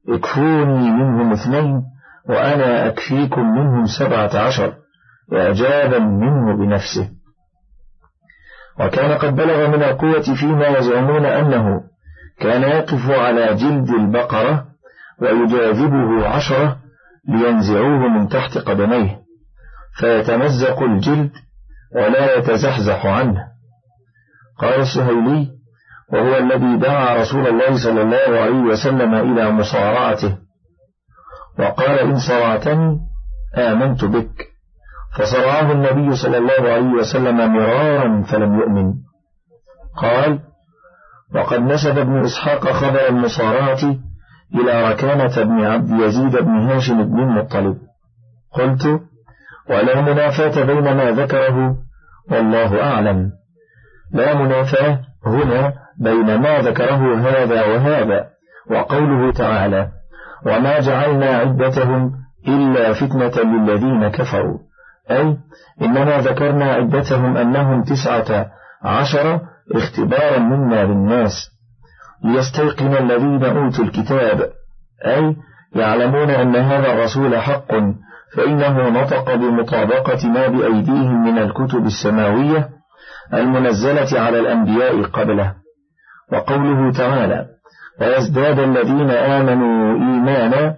[0.09, 1.81] اكفوني منهم اثنين
[2.29, 4.73] وأنا أكفيكم منهم سبعة عشر
[5.33, 7.09] إعجابا منه بنفسه
[8.79, 11.79] وكان قد بلغ من القوة فيما يزعمون أنه
[12.39, 14.65] كان يقف على جلد البقرة
[15.21, 16.77] ويجاذبه عشرة
[17.27, 19.19] لينزعوه من تحت قدميه
[19.99, 21.31] فيتمزق الجلد
[21.95, 23.39] ولا يتزحزح عنه
[24.59, 25.49] قال السهيلي
[26.13, 30.37] وهو الذي دعا رسول الله صلى الله عليه وسلم إلى مصارعته
[31.59, 32.95] وقال إن صرعتني
[33.57, 34.45] آمنت بك
[35.17, 38.93] فصرعه النبي صلى الله عليه وسلم مرارا فلم يؤمن
[39.97, 40.39] قال
[41.35, 43.99] وقد نسب ابن إسحاق خبر المصارعة
[44.53, 47.77] إلى ركانة بن عبد يزيد بن هاشم بن المطلب
[48.53, 48.85] قلت
[49.69, 51.75] ولا منافاة بين ما ذكره
[52.31, 53.31] والله أعلم
[54.13, 58.25] لا منافاة هنا بين ما ذكره هذا وهذا
[58.71, 59.87] وقوله تعالى
[60.45, 62.11] وما جعلنا عدتهم
[62.47, 64.57] إلا فتنة للذين كفروا
[65.11, 65.37] أي
[65.81, 68.45] إنما ذكرنا عدتهم أنهم تسعة
[68.83, 69.41] عشر
[69.75, 71.54] اختبارا منا للناس
[72.25, 74.49] ليستيقن الذين أوتوا الكتاب
[75.05, 75.35] أي
[75.75, 77.71] يعلمون أن هذا الرسول حق
[78.37, 82.69] فإنه نطق بمطابقة ما بأيديهم من الكتب السماوية
[83.33, 85.53] المنزلة على الأنبياء قبله
[86.33, 87.45] وقوله تعالى
[88.01, 90.75] ويزداد الذين آمنوا إيمانا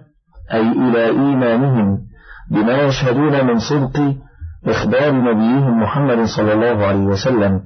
[0.54, 1.98] أي إلى إيمانهم
[2.50, 4.14] بما يشهدون من صدق
[4.66, 7.60] إخبار نبيهم محمد صلى الله عليه وسلم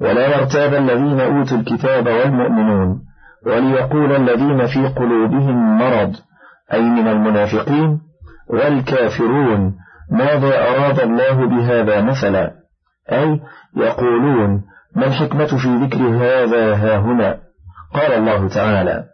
[0.00, 3.00] ولا يرتاب الذين أوتوا الكتاب والمؤمنون
[3.46, 6.12] وليقول الذين في قلوبهم مرض
[6.72, 8.00] أي من المنافقين
[8.50, 9.74] والكافرون
[10.12, 12.50] ماذا أراد الله بهذا مثلا
[13.12, 13.40] أي
[13.76, 14.62] يقولون
[14.96, 17.36] ما الحكمة في ذكر هذا ها هنا
[17.94, 19.04] قال الله تعالى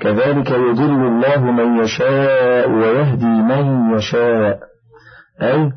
[0.00, 4.58] كذلك يضل الله من يشاء ويهدي من يشاء
[5.42, 5.72] أي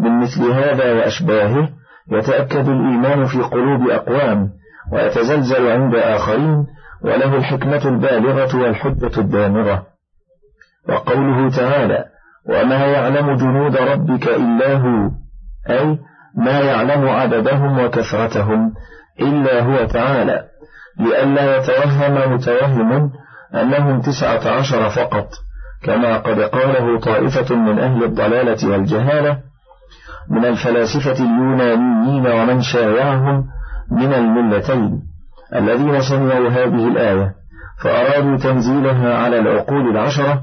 [0.00, 1.68] من مثل هذا وأشباهه
[2.12, 4.48] يتأكد الإيمان في قلوب أقوام
[4.92, 6.66] ويتزلزل عند آخرين
[7.04, 9.82] وله الحكمة البالغة والحجة الدامغة
[10.88, 12.04] وقوله تعالى
[12.48, 15.10] وما يعلم جنود ربك إلا هو
[15.70, 15.98] أي
[16.36, 18.72] ما يعلم عددهم وكثرتهم
[19.20, 20.44] إلا هو تعالى
[21.00, 23.10] لئلا يتوهم متوهم
[23.54, 25.28] أنهم تسعة عشر فقط
[25.84, 29.42] كما قد قاله طائفة من أهل الضلالة والجهالة
[30.28, 33.44] من الفلاسفة اليونانيين ومن شايعهم
[33.90, 35.02] من الملتين
[35.54, 37.34] الذين سمعوا هذه الآية
[37.84, 40.42] فأرادوا تنزيلها على العقول العشرة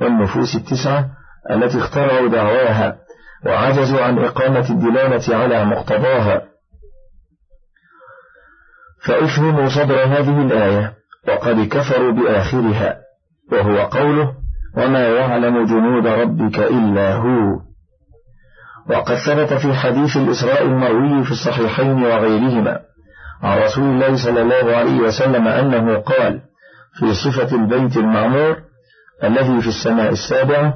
[0.00, 1.06] والنفوس التسعة
[1.50, 2.96] التي اخترعوا دعواها
[3.46, 6.42] وعجزوا عن إقامة الدلالة على مقتضاها
[9.08, 10.92] فافهموا صدر هذه الآية
[11.28, 12.96] وقد كفروا بآخرها
[13.52, 14.32] وهو قوله
[14.76, 17.60] وما يعلم جنود ربك إلا هو
[18.90, 22.80] وقد ثبت في حديث الإسراء المروي في الصحيحين وغيرهما
[23.42, 26.40] عن رسول الله صلى الله عليه وسلم أنه قال
[26.98, 28.56] في صفة البيت المعمور
[29.24, 30.74] الذي في السماء السابعة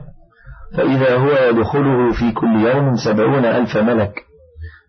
[0.77, 4.13] فإذا هو يدخله في كل يوم سبعون ألف ملك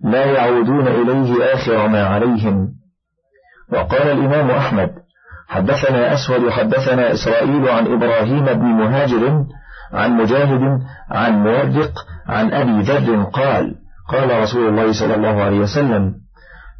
[0.03, 2.67] لا يعودون إليه آخر ما عليهم
[3.73, 4.89] وقال الإمام أحمد
[5.49, 9.45] حدثنا أسود حدثنا إسرائيل عن إبراهيم بن مهاجر
[9.93, 10.79] عن مجاهد
[11.11, 11.91] عن موبق
[12.27, 13.75] عن أبي ذر قال
[14.09, 16.13] قال رسول الله صلى الله عليه وسلم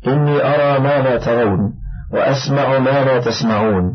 [0.07, 1.73] إني أرى ما لا ترون
[2.13, 3.91] وأسمع ما لا تسمعون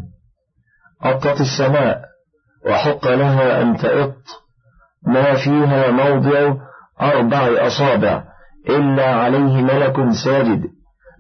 [1.02, 2.00] أطت السماء
[2.66, 4.14] وحق لها أن تئط
[5.06, 6.54] ما فيها موضع
[7.02, 8.22] أربع أصابع
[8.68, 10.62] إلا عليه ملك ساجد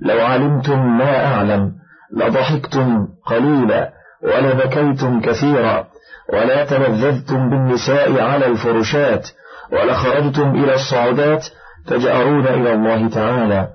[0.02, 1.72] لو علمتم ما أعلم
[2.16, 3.90] لضحكتم قليلا
[4.24, 5.84] ولبكيتم كثيرا
[6.32, 9.28] ولا تلذذتم بالنساء على الفرشات
[9.72, 11.46] ولخرجتم إلى الصعودات
[11.86, 13.68] تجأرون إلى الله تعالى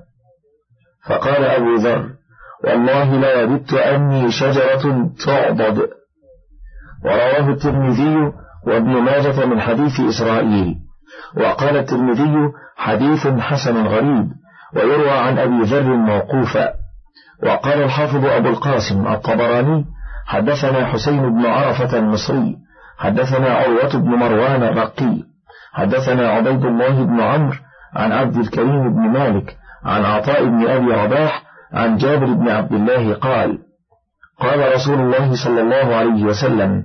[1.09, 2.05] فقال أبو ذر
[2.63, 5.77] والله لا يبت أني شجرة تعضد
[7.05, 8.17] ورواه الترمذي
[8.67, 10.75] وابن ماجة من حديث إسرائيل
[11.37, 12.35] وقال الترمذي
[12.77, 14.25] حديث حسن غريب
[14.75, 16.73] ويروى عن أبي ذر موقوفا
[17.43, 19.85] وقال الحافظ أبو القاسم الطبراني
[20.25, 22.55] حدثنا حسين بن عرفة المصري
[22.99, 25.15] حدثنا عروة بن مروان الرقي
[25.73, 27.55] حدثنا عبيد الله بن عمرو
[27.95, 29.55] عن عبد الكريم بن مالك
[29.85, 31.43] عن عطاء بن أبي رباح
[31.73, 33.57] عن جابر بن عبد الله قال
[34.39, 36.83] قال رسول الله صلى الله عليه وسلم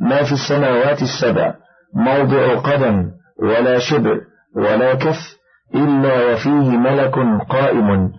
[0.00, 1.54] ما في السماوات السبع
[1.94, 3.04] موضع قدم
[3.42, 4.20] ولا شبر
[4.56, 5.36] ولا كف
[5.74, 7.14] إلا وفيه ملك
[7.48, 8.10] قائم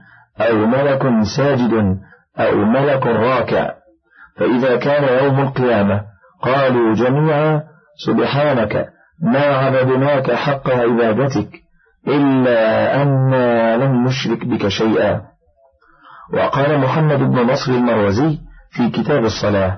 [0.41, 1.03] أو ملك
[1.37, 1.97] ساجد
[2.39, 3.71] أو ملك راكع
[4.37, 6.01] فإذا كان يوم القيامة
[6.43, 7.61] قالوا جميعا
[8.07, 8.85] سبحانك
[9.23, 11.49] ما عبدناك حق عبادتك
[12.07, 15.21] إلا أنا لم نشرك بك شيئا
[16.33, 18.37] وقال محمد بن نصر المروزي
[18.71, 19.77] في كتاب الصلاة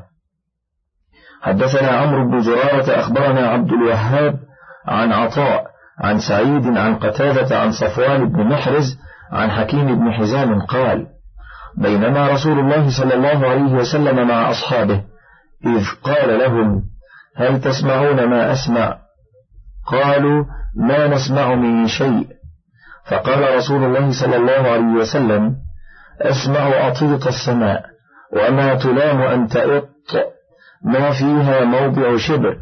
[1.42, 4.34] حدثنا عمرو بن زرارة أخبرنا عبد الوهاب
[4.88, 5.64] عن عطاء
[6.02, 8.98] عن سعيد عن قتادة عن صفوان بن محرز
[9.32, 11.08] عن حكيم بن حزام قال
[11.82, 15.02] بينما رسول الله صلى الله عليه وسلم مع أصحابه
[15.66, 16.82] إذ قال لهم
[17.38, 18.98] هل تسمعون ما أسمع
[19.88, 20.44] قالوا
[20.78, 22.28] ما نسمع من شيء
[23.12, 25.56] فقال رسول الله صلى الله عليه وسلم
[26.22, 27.84] أسمع أطيق السماء
[28.34, 29.88] وما تلام أن تئط
[30.86, 32.56] ما فيها موضع شبر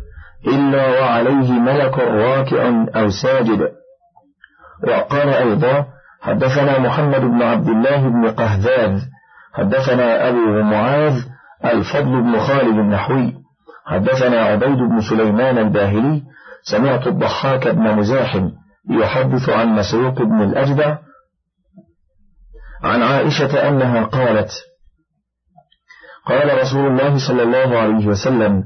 [0.47, 3.59] إلا وعليه ملك راكع أو ساجد
[4.84, 5.88] وقال أيضا
[6.28, 9.01] حدثنا محمد بن عبد الله بن قهذاذ
[9.53, 11.13] حدثنا أبو معاذ
[11.65, 13.34] الفضل بن خالد النحوي
[13.88, 16.21] حدثنا عبيد بن سليمان الباهلي
[16.71, 18.49] سمعت الضحاك بن مزاحم
[18.89, 20.97] يحدث عن مسروق بن الأجدع
[22.84, 24.49] عن عائشة أنها قالت
[26.28, 28.63] قال رسول الله صلى الله عليه وسلم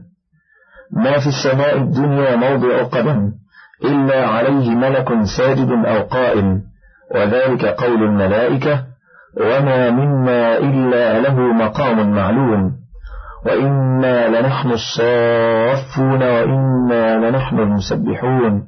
[0.92, 3.32] ما في السماء الدنيا موضع قدم
[3.84, 5.08] إلا عليه ملك
[5.38, 6.71] ساجد أو قائم
[7.16, 8.84] وذلك قول الملائكة
[9.42, 12.72] وما منا إلا له مقام معلوم
[13.46, 18.64] وإنا لنحن الصافون وإنا لنحن المسبحون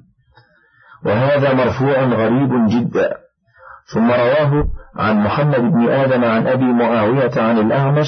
[1.06, 3.10] وهذا مرفوع غريب جدا
[3.94, 4.64] ثم رواه
[4.98, 8.08] عن محمد بن آدم عن أبي معاوية عن الأعمش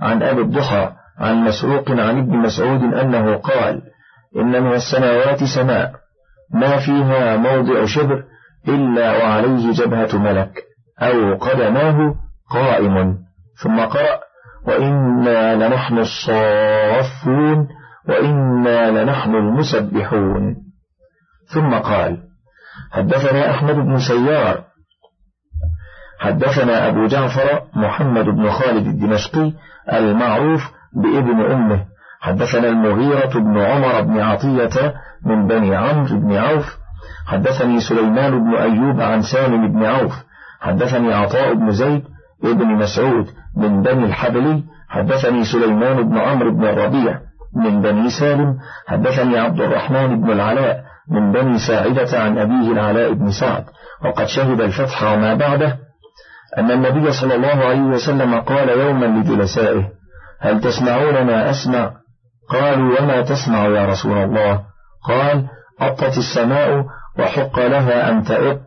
[0.00, 3.82] عن أبي الضحى عن مسروق عن ابن مسعود أنه قال
[4.36, 5.92] إن من السماوات سماء
[6.54, 8.24] ما فيها موضع شبر
[8.68, 10.62] إلا وعليه جبهة ملك
[11.02, 12.14] أو قدماه
[12.50, 13.16] قائم
[13.62, 14.20] ثم قرأ
[14.66, 17.68] وإنا لنحن الصافون
[18.08, 20.56] وإنا لنحن المسبحون
[21.54, 22.18] ثم قال
[22.92, 24.64] حدثنا أحمد بن سيار
[26.20, 29.52] حدثنا أبو جعفر محمد بن خالد الدمشقي
[29.92, 30.60] المعروف
[31.02, 31.84] بابن أمه
[32.20, 34.94] حدثنا المغيرة بن عمر بن عطية
[35.26, 36.83] من بني عمرو بن عوف
[37.26, 40.12] حدثني سليمان بن أيوب عن سالم بن عوف
[40.60, 42.02] حدثني عطاء بن زيد
[42.44, 43.26] ابن مسعود
[43.56, 47.18] من بني الحبلي حدثني سليمان بن عمرو بن الربيع
[47.56, 48.54] من بني سالم
[48.88, 50.80] حدثني عبد الرحمن بن العلاء
[51.10, 53.64] من بني ساعدة عن أبيه العلاء بن سعد
[54.04, 55.76] وقد شهد الفتح وما بعده
[56.58, 59.88] أن النبي صلى الله عليه وسلم قال يوما لجلسائه
[60.40, 61.92] هل تسمعون ما أسمع
[62.50, 64.60] قالوا وما تسمع يا رسول الله
[65.08, 65.46] قال
[65.82, 66.84] أطت السماء
[67.18, 68.58] وحق لها أن تئط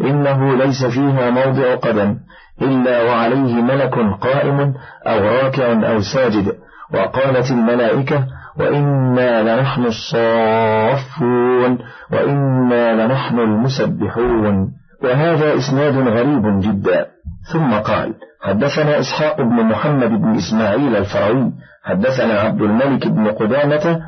[0.00, 2.16] إنه ليس فيها موضع قدم
[2.62, 4.74] إلا وعليه ملك قائم
[5.06, 6.52] أو راكع أو ساجد
[6.94, 8.26] وقالت الملائكة
[8.58, 11.78] وإنا لنحن الصافون
[12.12, 14.68] وإنا لنحن المسبحون
[15.04, 17.06] وهذا إسناد غريب جدا
[17.52, 21.52] ثم قال حدثنا إسحاق بن محمد بن إسماعيل الفروي
[21.84, 24.00] حدثنا عبد الملك بن قدامة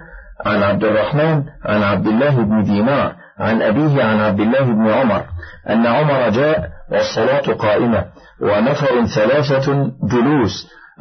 [0.47, 5.25] عن عبد الرحمن عن عبد الله بن دينار عن أبيه عن عبد الله بن عمر
[5.71, 8.05] أن عمر جاء والصلاة قائمة
[8.41, 9.73] ونفر ثلاثة
[10.11, 10.51] جلوس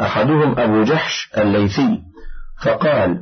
[0.02, 2.00] أحدهم أبو جحش الليثي
[2.66, 3.18] فقال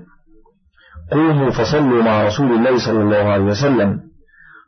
[1.12, 3.98] قوموا فصلوا مع رسول الله صلى الله عليه وسلم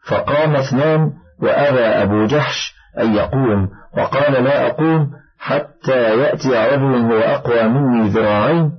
[0.09, 1.09] فقام اثنان
[1.41, 5.07] وأبى أبو جحش أن يقوم وقال لا أقوم
[5.39, 8.71] حتى يأتي رجل هو أقوى مني ذراعين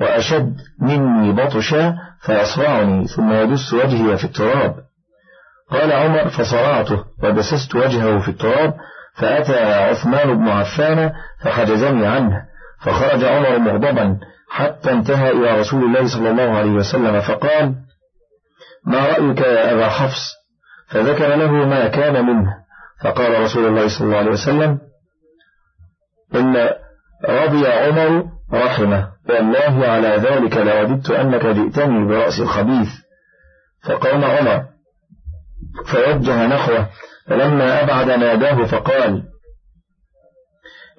[0.00, 1.94] وأشد مني بطشا
[2.26, 4.74] فيصرعني ثم يدس وجهي في التراب
[5.70, 8.74] قال عمر فصرعته ودسست وجهه في التراب
[9.16, 11.12] فأتى عثمان بن عفان
[11.44, 12.42] فحجزني عنه
[12.84, 14.18] فخرج عمر مغضبا
[14.50, 17.74] حتى انتهى إلى رسول الله صلى الله عليه وسلم فقال
[18.86, 20.34] ما رأيك يا أبا حفص
[20.88, 22.54] فذكر له ما كان منه
[23.04, 24.78] فقال رسول الله صلى الله عليه وسلم
[26.34, 26.56] إن
[27.28, 32.88] رضي عمر رحمة والله على ذلك لوددت أنك جئتني برأس الخبيث
[33.88, 34.62] فقام عمر
[35.92, 36.86] فوجه نحوه
[37.28, 39.22] فلما أبعد ناداه فقال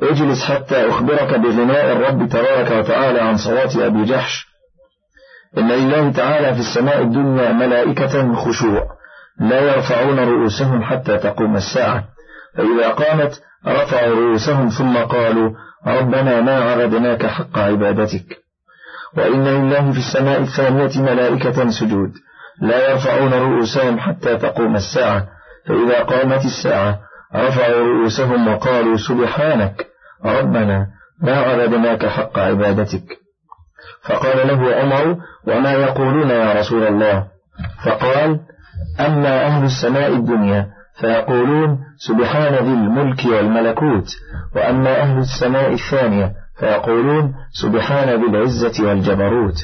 [0.02, 4.48] اجلس حتى أخبرك بغناء الرب تبارك وتعالى عن صلاة أبي جحش
[5.58, 8.88] إن لله تعالى في السماء الدنيا ملائكة خشوع
[9.42, 12.04] لا يرفعون رؤوسهم حتى تقوم الساعة
[12.58, 15.52] فإذا قامت رفعوا رؤوسهم ثم قالوا
[15.88, 18.38] ربنا ما عبدناك حق عبادتك
[19.18, 22.12] وإن لله في السماء الثانية ملائكة سجود
[22.62, 25.28] لا يرفعون رؤوسهم حتى تقوم الساعة
[25.68, 27.00] فإذا قامت الساعة
[27.36, 29.86] رفعوا رؤوسهم وقالوا سبحانك
[30.26, 30.88] ربنا
[31.24, 33.18] ما عبدناك حق عبادتك
[34.10, 35.18] فقال له عمر
[35.48, 37.26] وما يقولون يا رسول الله
[37.86, 38.40] فقال
[39.00, 40.68] أما أهل السماء الدنيا
[41.02, 44.06] فيقولون سبحان ذي الملك والملكوت
[44.56, 49.56] وأما أهل السماء الثانية فيقولون سبحان ذي العزة والجبروت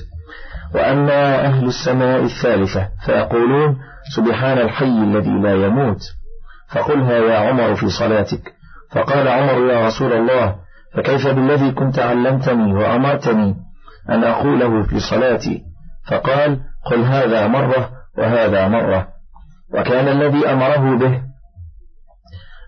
[0.76, 3.76] وأما أهل السماء الثالثة فيقولون
[4.16, 6.00] سبحان الحي الذي لا يموت
[6.74, 8.52] فقلها يا عمر في صلاتك
[8.92, 10.56] فقال عمر يا رسول الله
[10.98, 13.56] فكيف بالذي كنت علمتني وأمرتني
[14.10, 15.62] أن أقوله في صلاتي
[16.12, 16.60] فقال
[16.92, 19.08] قل هذا مرة وهذا مرة
[19.74, 21.22] وكان الذي أمره به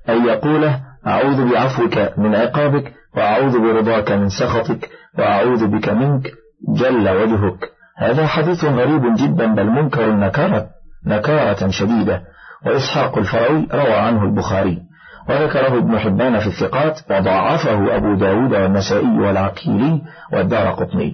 [0.10, 0.70] أن يقول
[1.08, 6.32] أعوذ بعفوك من عقابك وأعوذ برضاك من سخطك وأعوذ بك منك
[6.78, 10.68] جل وجهك هذا حديث غريب جدا بل منكر نكارة
[11.08, 12.22] نكارة شديدة
[12.66, 14.82] وإسحاق الفرعي روى عنه البخاري
[15.30, 20.02] وذكره ابن حبان في الثقات وضاعفه أبو داود والنسائي والعقيلي
[20.34, 21.14] والدار قطني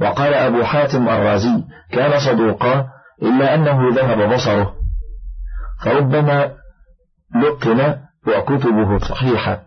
[0.00, 1.62] وقال أبو حاتم الرازي
[1.92, 2.84] كان صدوقا
[3.22, 4.72] إلا أنه ذهب بصره
[5.84, 6.50] فربما
[7.42, 7.96] لقن
[8.26, 9.58] وكتبه صحيحة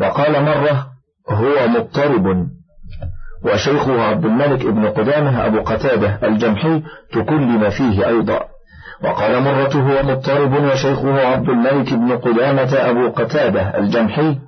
[0.00, 0.86] وقال مرة
[1.30, 2.26] هو مضطرب
[3.44, 8.40] وشيخه عبد الملك ابن قدامة أبو قتادة الجمحي تكلم فيه أيضا
[9.04, 14.38] وقال مرة هو مضطرب وشيخه عبد الملك ابن قدامة أبو قتادة الجمحي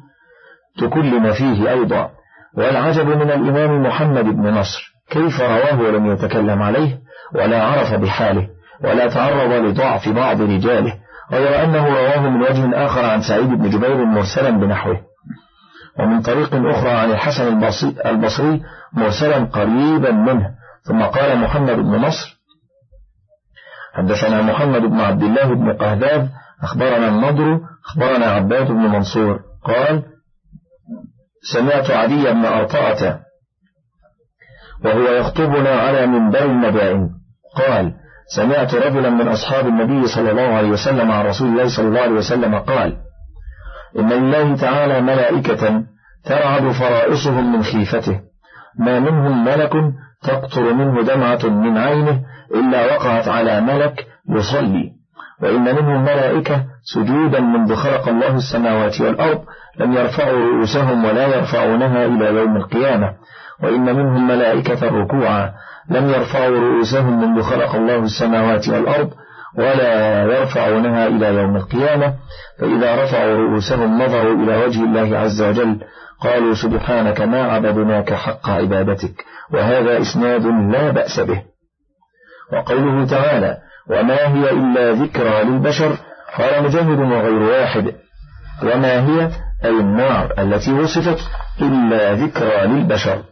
[0.79, 2.09] تكلم فيه أيضا
[2.57, 6.99] والعجب من الإمام محمد بن نصر كيف رواه ولم يتكلم عليه
[7.35, 8.49] ولا عرف بحاله
[8.85, 10.95] ولا تعرض لضعف بعض رجاله
[11.33, 15.01] غير أنه رواه من وجه آخر عن سعيد بن جبير مرسلا بنحوه
[15.99, 17.49] ومن طريق أخرى عن الحسن
[18.07, 18.61] البصري
[18.93, 20.51] مرسلا قريبا منه
[20.85, 22.37] ثم قال محمد بن نصر
[23.95, 26.31] حدثنا محمد بن عبد الله بن قهذاب
[26.63, 30.03] أخبرنا النضر أخبرنا عباد بن منصور قال
[31.55, 33.21] سمعت عدي بن أرطاة
[34.85, 37.11] وهو يخطبنا على منبر المدائن
[37.57, 37.95] قال
[38.35, 42.13] سمعت رجلا من أصحاب النبي صلى الله عليه وسلم عن رسول الله صلى الله عليه
[42.15, 42.97] وسلم قال
[43.99, 45.83] إن الله تعالى ملائكة
[46.25, 48.21] ترعد فرائصهم من خيفته
[48.79, 49.73] ما منهم ملك
[50.23, 52.21] تقطر منه دمعة من عينه
[52.55, 54.07] إلا وقعت على ملك
[54.37, 54.91] يصلي
[55.43, 56.65] وإن منهم ملائكة
[56.95, 59.41] سجودا منذ خلق الله السماوات والأرض
[59.81, 63.13] لم يرفعوا رؤوسهم ولا يرفعونها إلى يوم القيامة
[63.63, 65.53] وإن منهم ملائكة ركوعا
[65.91, 69.11] لم يرفعوا رؤوسهم منذ خلق الله السماوات والأرض
[69.59, 72.15] ولا يرفعونها إلى يوم القيامة
[72.61, 75.81] فإذا رفعوا رؤوسهم نظروا إلى وجه الله عز وجل
[76.21, 81.43] قالوا سبحانك ما عبدناك حق عبادتك وهذا إسناد لا بأس به
[82.53, 83.57] وقوله تعالى
[83.91, 85.97] وما هي إلا ذكرى للبشر
[86.39, 87.93] قال مجاهد وغير واحد
[88.63, 89.31] وما هي
[89.65, 91.19] أي النار التي وصفت
[91.63, 93.23] إلا ذكرى للبشر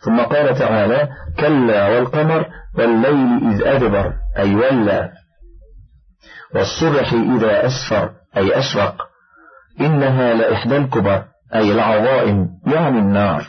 [0.00, 1.08] ثم قال تعالى
[1.40, 2.46] كلا والقمر
[2.78, 5.10] والليل إذ أدبر أي ولى
[6.54, 8.94] والصبح إذا أسفر أي أشرق
[9.80, 11.24] إنها لإحدى الكبر
[11.54, 13.44] أي العظائم يعني النار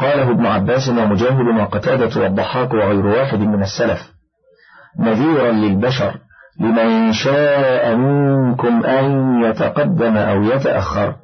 [0.00, 3.98] قاله ابن عباس ومجاهد وقتادة والضحاك وغير واحد من السلف
[5.00, 6.14] نذيرا للبشر
[6.60, 11.16] لمن شاء منكم أن يتقدم أو يتأخر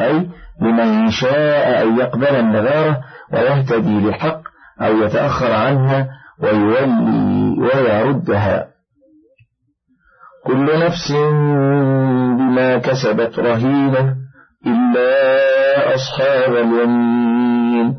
[0.00, 0.28] أي
[0.62, 3.00] لمن شاء أن يقبل النذارة
[3.32, 4.40] ويهتدي لحق
[4.80, 6.08] أو يتأخر عنها
[6.42, 6.90] ويولي
[7.60, 8.66] ويردها
[10.46, 11.12] كل نفس
[12.38, 14.14] بما كسبت رهينة
[14.66, 17.94] إلا أصحاب اليمين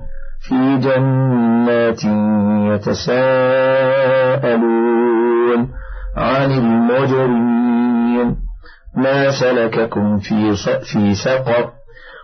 [0.48, 2.04] في جنات
[2.74, 5.70] يتساءلون
[6.18, 8.36] عن المجرمين
[8.98, 10.54] ما سلككم في,
[10.94, 11.72] في سقر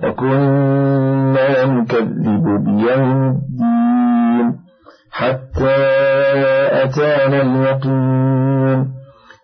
[0.05, 4.59] وكنا نكذب بيوم الدين
[5.13, 5.77] حتى
[6.85, 8.87] أتانا اليقين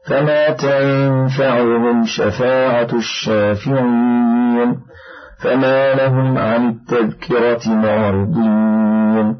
[0.08, 4.21] فما تنفعهم شفاعة الشافعين
[5.42, 9.36] فما لهم عن التذكرة معرضين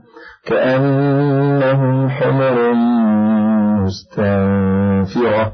[0.46, 2.74] كأنهم حمر
[3.84, 5.52] مستنفرة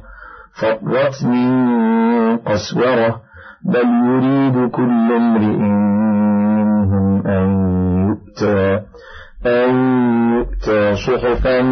[0.61, 3.20] فرت من قسورة
[3.66, 7.49] بل يريد كل امرئ منهم أن
[8.09, 8.80] يؤتى
[9.46, 9.74] أن
[10.38, 11.62] يؤتى صحفا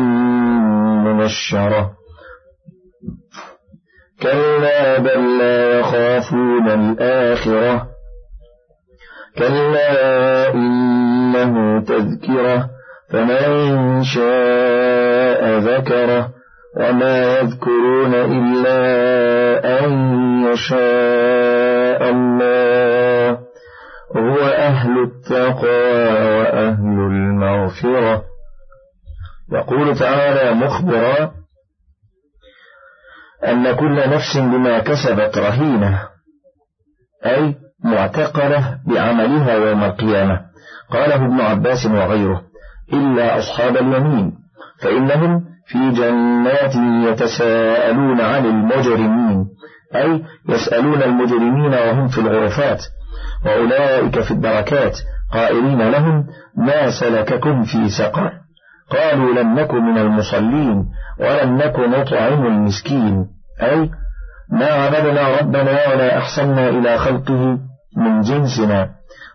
[1.05, 1.91] منشرة
[4.22, 7.87] كلا بل لا يخافون الآخرة
[9.39, 12.68] كلا إنه تذكرة
[13.11, 16.28] فمن شاء ذكره
[16.76, 18.78] وما يذكرون إلا
[19.84, 19.93] أن
[20.53, 23.39] يشاء الله
[24.16, 26.05] هو أهل التقوى
[26.39, 28.24] وأهل المغفرة
[29.53, 31.30] يقول تعالى مخبرا
[33.47, 36.09] أن كل نفس بما كسبت رهينة
[37.26, 37.55] أي
[37.85, 40.41] معتقلة بعملها يوم القيامة
[40.91, 42.43] قاله ابن عباس وغيره
[42.93, 44.33] إلا أصحاب اليمين
[44.83, 46.77] فإنهم في جنات
[47.09, 49.45] يتساءلون عن المجرمين
[49.95, 52.83] أي يسألون المجرمين وهم في الغرفات
[53.47, 54.99] وأولئك في الدركات
[55.33, 56.24] قائلين لهم
[56.57, 58.33] ما سلككم في سقر
[58.91, 60.85] قالوا لم نك من المصلين
[61.20, 63.27] ولم نك نطعم المسكين
[63.62, 63.91] أي
[64.53, 67.59] ما عبدنا ربنا ولا أحسنا إلى خلقه
[67.97, 68.90] من جنسنا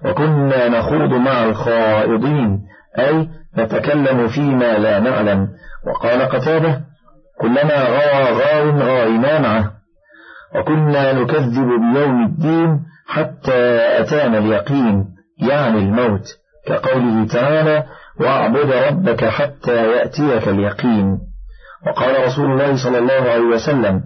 [0.05, 2.59] وكنا نخوض مع الخائضين
[2.99, 5.47] أي نتكلم فيما لا نعلم
[5.87, 6.81] وقال قتادة
[7.41, 9.71] كلما غوى غاو غاينا معه
[10.55, 13.61] وكنا نكذب بيوم الدين حتى
[14.01, 15.05] أتانا اليقين
[15.49, 16.25] يعني الموت
[16.67, 17.83] كقوله تعالى
[18.19, 21.17] واعبد ربك حتى يأتيك اليقين
[21.87, 24.01] وقال رسول الله صلى الله عليه وسلم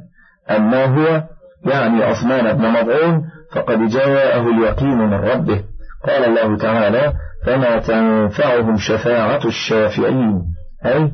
[0.49, 1.23] أما هو
[1.65, 3.21] يعني عثمان بن مضعون
[3.55, 5.63] فقد جاءه اليقين من ربه
[6.07, 7.13] قال الله تعالى
[7.45, 10.41] فما تنفعهم شفاعة الشافعين
[10.85, 11.11] أي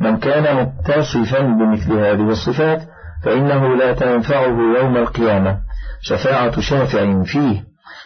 [0.00, 2.82] من كان متصفا بمثل هذه الصفات
[3.24, 4.46] فإنه لا تنفعه
[4.78, 5.58] يوم القيامة
[6.02, 7.62] شفاعة شافع فيه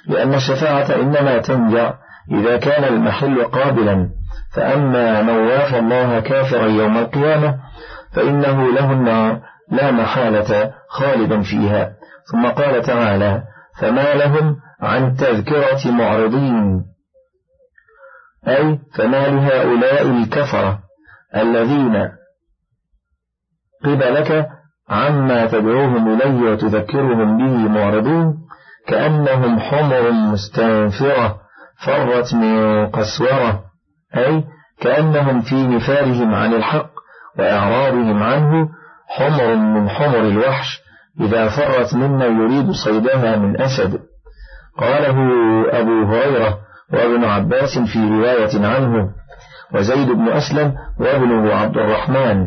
[0.09, 1.93] لأن الشفاعة إنما تنجع
[2.33, 4.09] إذا كان المحل قابلا
[4.57, 7.55] فأما من وافى الله كافرا يوم القيامة
[8.15, 9.41] فإنه له النار
[9.71, 11.93] لا محالة خالدا فيها
[12.33, 13.43] ثم قال تعالى
[13.81, 16.85] فما لهم عن تذكرة معرضين
[18.49, 20.79] أي فما لهؤلاء الكفرة
[21.37, 22.09] الذين
[23.85, 24.47] قبلك
[24.89, 28.35] عما تدعوهم إليه وتذكرهم به معرضون
[28.87, 31.37] كأنهم حمر مستنفرة
[31.87, 33.63] فرت من قسورة
[34.17, 34.45] أي
[34.81, 36.91] كأنهم في نفارهم عن الحق
[37.39, 38.69] وإعراضهم عنه
[39.09, 40.83] حمر من حمر الوحش
[41.21, 43.99] إذا فرت مما يريد صيدها من أسد
[44.79, 45.17] قاله
[45.81, 46.59] أبو هريرة
[46.93, 49.09] وابن عباس في رواية عنه
[49.75, 52.47] وزيد بن أسلم وابنه عبد الرحمن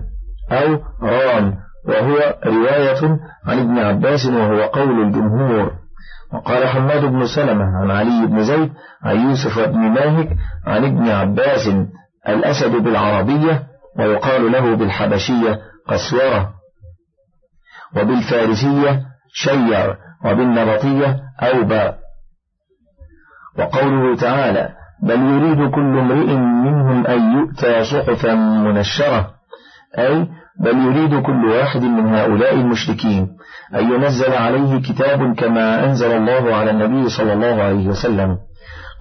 [0.51, 1.53] أو رام
[1.87, 5.71] وهو رواية عن ابن عباس وهو قول الجمهور
[6.33, 8.69] وقال حماد بن سلمة عن علي بن زيد
[9.03, 10.29] عن يوسف بن ماهك
[10.67, 11.67] عن ابن عباس
[12.29, 13.63] الأسد بالعربية
[13.99, 15.59] ويقال له بالحبشية
[15.91, 16.51] قسورة
[17.95, 19.01] وبالفارسية
[19.33, 21.91] شيع وبالنبطية أوبى
[23.59, 24.69] وقوله تعالى
[25.03, 29.29] بل يريد كل امرئ منهم أن يؤتى صحفا منشرة
[29.99, 30.27] أي
[30.61, 33.27] بل يريد كل واحد من هؤلاء المشركين
[33.75, 38.37] أن ينزل عليه كتاب كما أنزل الله على النبي صلى الله عليه وسلم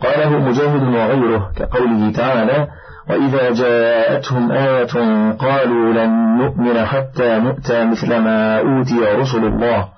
[0.02, 2.68] قاله مجاهد وغيره كقوله تعالى
[3.10, 9.88] وإذا جاءتهم آية قالوا لن نؤمن حتى نؤتى مثل ما أوتي رسل الله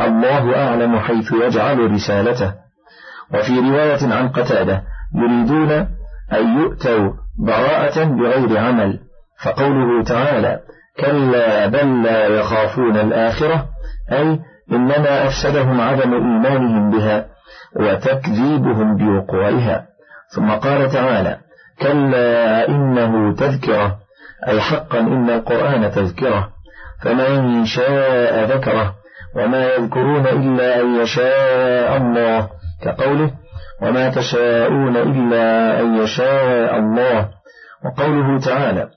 [0.00, 2.52] الله أعلم حيث يجعل رسالته
[3.34, 4.82] وفي رواية عن قتادة
[5.14, 5.70] يريدون
[6.32, 7.08] أن يؤتوا
[7.46, 8.98] براءة بغير عمل
[9.44, 10.58] فقوله تعالى
[11.00, 13.66] كلا بل لا يخافون الآخرة
[14.12, 14.38] أي
[14.72, 17.24] إنما أفسدهم عدم إيمانهم بها
[17.80, 19.86] وتكذيبهم بوقوعها
[20.36, 21.38] ثم قال تعالى
[21.82, 23.96] كلا إنه تذكرة
[24.48, 26.48] أي حقا إن القرآن تذكرة
[27.04, 28.94] فمن شاء ذكره
[29.36, 32.48] وما يذكرون إلا أن يشاء الله
[32.82, 33.30] كقوله
[33.82, 37.28] وما تشاءون إلا أن يشاء الله
[37.84, 38.88] وقوله تعالى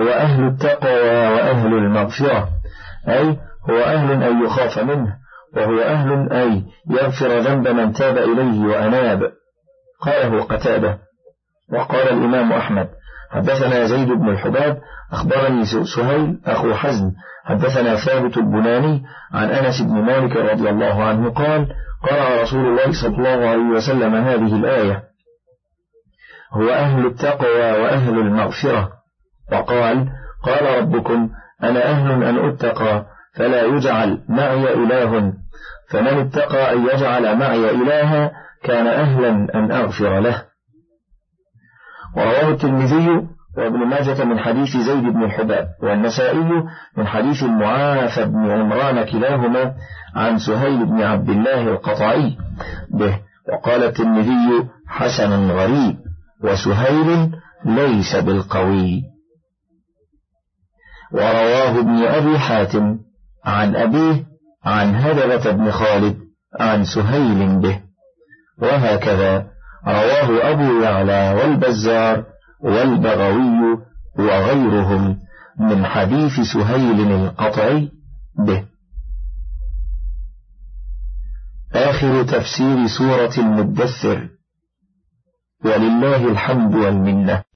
[0.00, 2.48] هو أهل التقوى وأهل المغفرة
[3.08, 3.36] أي
[3.70, 5.12] هو أهل أن يخاف منه
[5.56, 9.20] وهو أهل أي يغفر ذنب من تاب إليه وأناب
[10.00, 10.96] قاله قتابة
[11.72, 12.86] وقال الإمام أحمد
[13.30, 14.80] حدثنا زيد بن الحباب
[15.12, 15.62] أخبرني
[15.96, 17.10] سهيل أخو حزم
[17.44, 19.02] حدثنا ثابت البناني
[19.32, 21.66] عن أنس بن مالك رضي الله عنه قال
[22.10, 25.02] قرأ رسول الله صلى الله عليه وسلم هذه الآية
[26.52, 28.88] هو أهل التقوى وأهل المغفرة
[29.52, 30.06] وقال
[30.44, 31.28] قال ربكم
[31.62, 33.04] أنا أهل أن أتقى
[33.36, 35.32] فلا يجعل معي إله
[35.90, 38.32] فمن اتقى أن يجعل معي إلها
[38.64, 40.42] كان أهلا أن أغفر له
[42.16, 43.08] ورواه الترمذي
[43.58, 46.40] وابن ماجة من حديث زيد بن الحباب والنسائي
[46.96, 49.74] من حديث المعافى بن عمران كلاهما
[50.14, 52.36] عن سهيل بن عبد الله القطعي
[52.98, 53.18] به
[53.52, 55.96] وقال الترمذي حسن غريب
[56.44, 57.30] وسهيل
[57.64, 59.00] ليس بالقوي
[61.12, 62.96] ورواه ابن أبي حاتم
[63.44, 64.22] عن أبيه
[64.64, 66.16] عن هدبة بن خالد
[66.60, 67.80] عن سهيل به
[68.62, 69.46] وهكذا
[69.86, 72.24] رواه أبو يعلى والبزار
[72.60, 73.78] والبغوي
[74.18, 75.16] وغيرهم
[75.60, 77.88] من حديث سهيل القطعي
[78.46, 78.64] به
[81.74, 84.28] آخر تفسير سورة المدثر
[85.64, 87.46] ولله الحمد والمنة